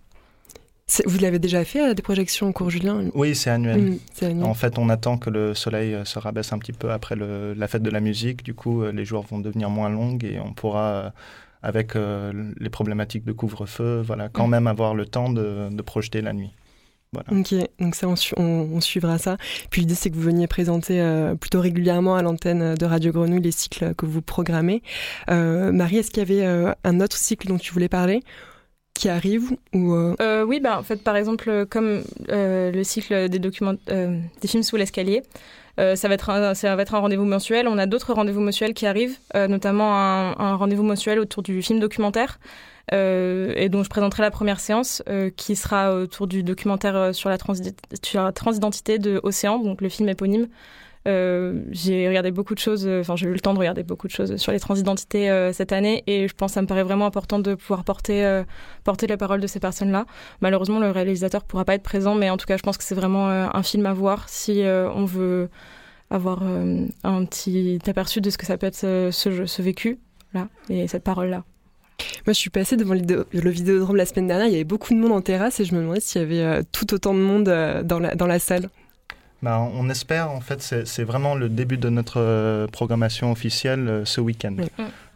[1.07, 3.05] Vous l'avez déjà fait, à des projections au cours Julien?
[3.15, 3.81] Oui, c'est annuel.
[3.81, 4.43] Mm, annuel.
[4.43, 7.53] En fait, on attend que le soleil euh, se rabaisse un petit peu après le,
[7.53, 8.43] la fête de la musique.
[8.43, 11.11] Du coup, les jours vont devenir moins longs et on pourra,
[11.63, 14.51] avec les problématiques de couvre-feu, voilà, quand mm.
[14.51, 16.51] même avoir le temps de, de projeter la nuit.
[17.32, 18.07] Ok, donc ça,
[18.38, 19.38] on, suivra ça.
[19.70, 23.41] Puis l'idée, c'est que vous veniez présenter euh, plutôt régulièrement à l'antenne de Radio Grenouille
[23.41, 24.82] les cycles que vous programmez.
[25.30, 28.22] Euh, Marie, est-ce qu'il y avait euh, un autre cycle dont tu voulais parler
[28.93, 29.93] qui arrivent ou
[30.47, 35.22] Oui, bah, en fait, par exemple, comme le cycle des, documents, des films sous l'escalier,
[35.78, 37.68] ça va être un, ça va être un rendez-vous mensuel.
[37.68, 41.82] On a d'autres rendez-vous mensuels qui arrivent, notamment un, un rendez-vous mensuel autour du film
[41.82, 42.39] documentaire.
[42.93, 47.13] Euh, et dont je présenterai la première séance euh, qui sera autour du documentaire euh,
[47.13, 47.38] sur la,
[48.31, 50.47] transidentité de Océan, donc le film éponyme.
[51.05, 54.38] j'ai regardé beaucoup de choses, enfin j'ai eu le temps de regarder beaucoup de choses
[54.38, 57.53] sur les transidentités cette année et je pense que ça me paraît vraiment important de
[57.53, 58.43] pouvoir porter,
[58.83, 60.05] porter la parole de ces personnes-là.
[60.41, 62.83] Malheureusement, le réalisateur ne pourra pas être présent, mais en tout cas, je pense que
[62.83, 65.49] c'est vraiment un film à voir si on veut
[66.09, 69.99] avoir un petit aperçu de ce que ça peut être ce, ce, vécu
[70.33, 71.43] là et cette parole-là.
[72.26, 74.47] Moi, je suis passée devant le Vidéodrome la semaine dernière.
[74.47, 76.41] Il y avait beaucoup de monde en terrasse et je me demandais s'il y avait
[76.41, 78.69] euh, tout autant de monde euh, dans, la, dans la salle.
[79.43, 84.21] Bah, on espère, en fait, c'est vraiment le début de notre euh, programmation officielle ce
[84.21, 84.55] week-end.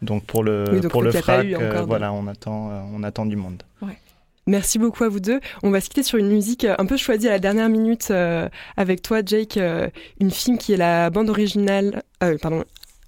[0.02, 1.48] Donc pour le, pour le FRAC,
[1.84, 3.64] voilà, on, attend, on attend du monde.
[4.46, 5.40] Merci beaucoup à vous deux.
[5.64, 8.12] On va se quitter sur une musique un peu choisie à la dernière minute
[8.76, 9.58] avec toi, Jake.
[10.20, 12.02] une film qui est la bande originale,
[12.40, 12.64] pardon,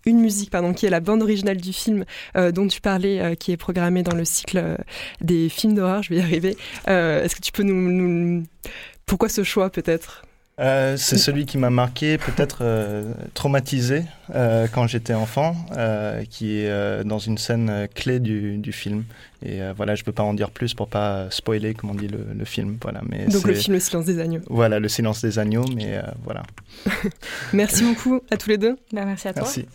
[0.07, 2.05] une musique pardon, qui est la bande originale du film
[2.37, 4.77] euh, dont tu parlais, euh, qui est programmée dans le cycle euh,
[5.21, 6.03] des films d'horreur.
[6.03, 6.57] Je vais y arriver.
[6.87, 8.45] Est-ce que tu peux nous...
[9.07, 10.25] Pourquoi ce choix peut-être?
[10.59, 12.63] C'est celui qui m'a marqué, peut-être
[13.35, 14.05] traumatisé
[14.73, 15.57] quand j'étais enfant,
[16.31, 19.05] qui est dans une scène clé du, du film.
[19.45, 22.09] Et voilà, je ne peux pas en dire plus pour pas spoiler, comme on dit,
[22.09, 22.79] le, le film.
[22.81, 24.43] Voilà, mais Donc le film Le Silence des Agneaux.
[24.49, 26.43] Voilà, Le Silence des Agneaux, mais voilà.
[27.53, 28.77] merci beaucoup à tous les deux.
[28.93, 29.43] Bah, merci à toi.
[29.43, 29.67] Merci.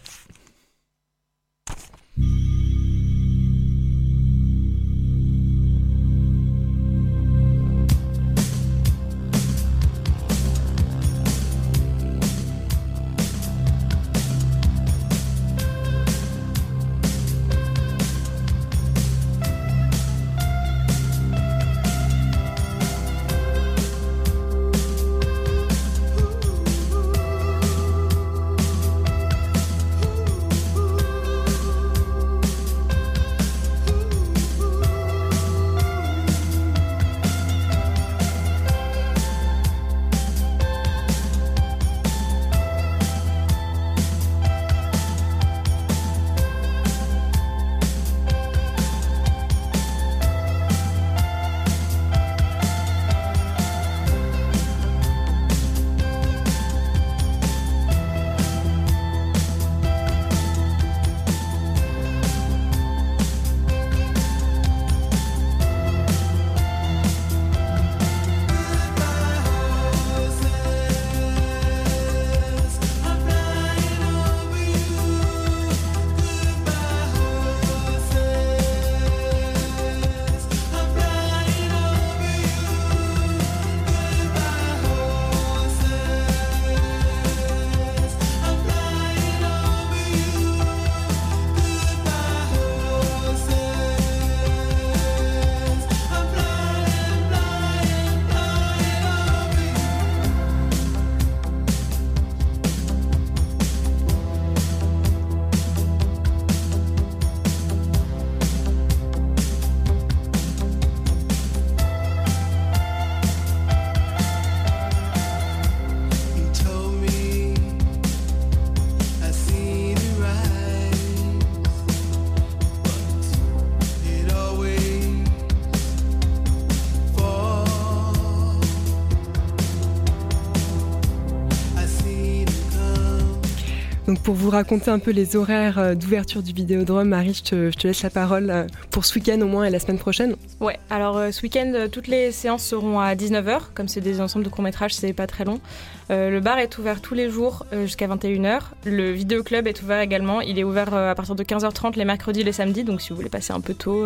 [134.28, 138.04] Pour vous raconter un peu les horaires euh, d'ouverture du Vidéodrome, Marie, je te, laisse
[138.04, 140.36] la parole euh, pour ce week-end au moins et la semaine prochaine.
[140.60, 144.44] Ouais, alors euh, ce week-end, toutes les séances seront à 19h, comme c'est des ensembles
[144.44, 145.62] de courts-métrages, c'est pas très long.
[146.10, 148.60] le bar est ouvert tous les jours jusqu'à 21h.
[148.84, 150.42] Le vidéoclub est ouvert également.
[150.42, 153.16] Il est ouvert à partir de 15h30 les mercredis et les samedis, donc si vous
[153.16, 154.06] voulez passer un peu tôt,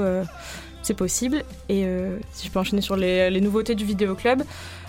[0.84, 1.44] c'est possible.
[1.70, 1.86] Et
[2.34, 4.44] si je peux enchaîner sur les, nouveautés du vidéoclub.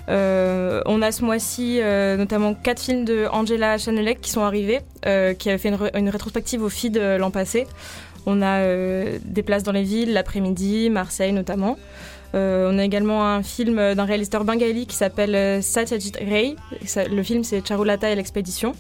[0.09, 4.81] Euh, on a ce mois-ci euh, notamment quatre films de Angela Chanelec qui sont arrivés,
[5.07, 7.67] euh, qui avait fait une, rétrospective au feed l'an passé.
[8.27, 8.65] On a
[9.25, 11.77] des places dans les villes, l'après-midi, Marseille notamment.
[12.35, 16.57] on a également un film d'un réalisateur bengali qui s'appelle Satyajit Ray.
[17.11, 18.75] Le film c'est Charulata et l'expédition.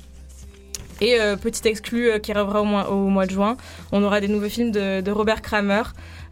[1.05, 3.57] Et petit exclu qui arrivera au mois, de juin,
[3.91, 5.83] on aura des nouveaux films de Robert Kramer,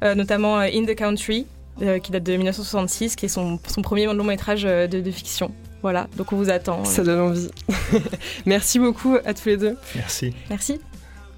[0.02, 1.46] notamment In the Country,
[1.82, 5.50] euh, qui date de 1966, qui est son, premier long métrage euh, de, fiction.
[5.80, 6.84] Voilà, donc on vous attend.
[6.84, 7.48] Ça donne envie.
[8.46, 9.76] Merci beaucoup à tous les deux.
[9.94, 10.34] Merci.
[10.50, 10.78] Merci.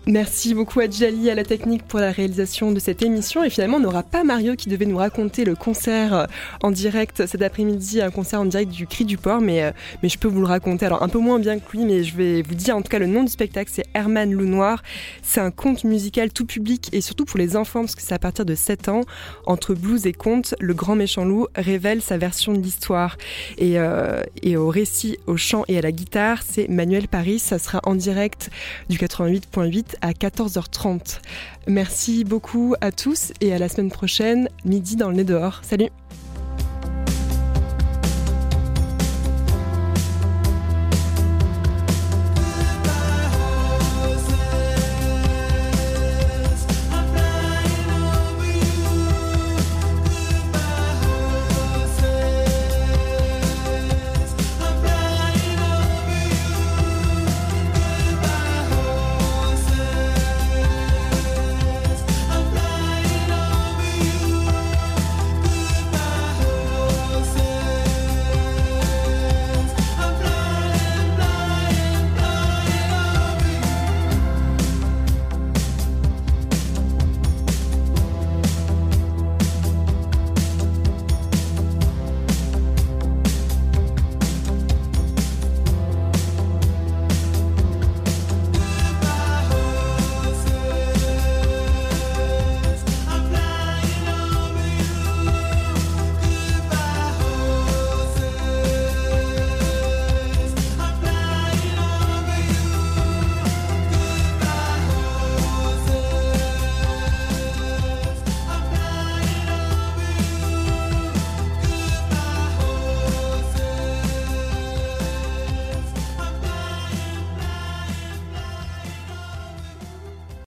[0.09, 3.45] Merci beaucoup à Djali à la technique pour la réalisation de cette émission.
[3.45, 6.25] Et finalement, on n'aura pas Mario qui devait nous raconter le concert euh,
[6.61, 9.71] en direct cet après-midi, un concert en direct du Cri du Port, mais, euh,
[10.03, 10.87] mais je peux vous le raconter.
[10.87, 12.99] Alors, un peu moins bien que lui, mais je vais vous dire en tout cas
[12.99, 14.83] le nom du spectacle, c'est Herman Loup Noir.
[15.23, 18.19] C'est un conte musical tout public et surtout pour les enfants, parce que c'est à
[18.19, 19.03] partir de 7 ans.
[19.47, 23.19] Entre blues et conte, le grand méchant loup révèle sa version de l'histoire.
[23.57, 27.39] Et, euh, et au récit, au chant et à la guitare, c'est Manuel Paris.
[27.39, 28.51] Ça sera en direct
[28.89, 31.21] du 88.8 à 14h30.
[31.67, 35.61] Merci beaucoup à tous et à la semaine prochaine, midi dans le nez dehors.
[35.63, 35.91] Salut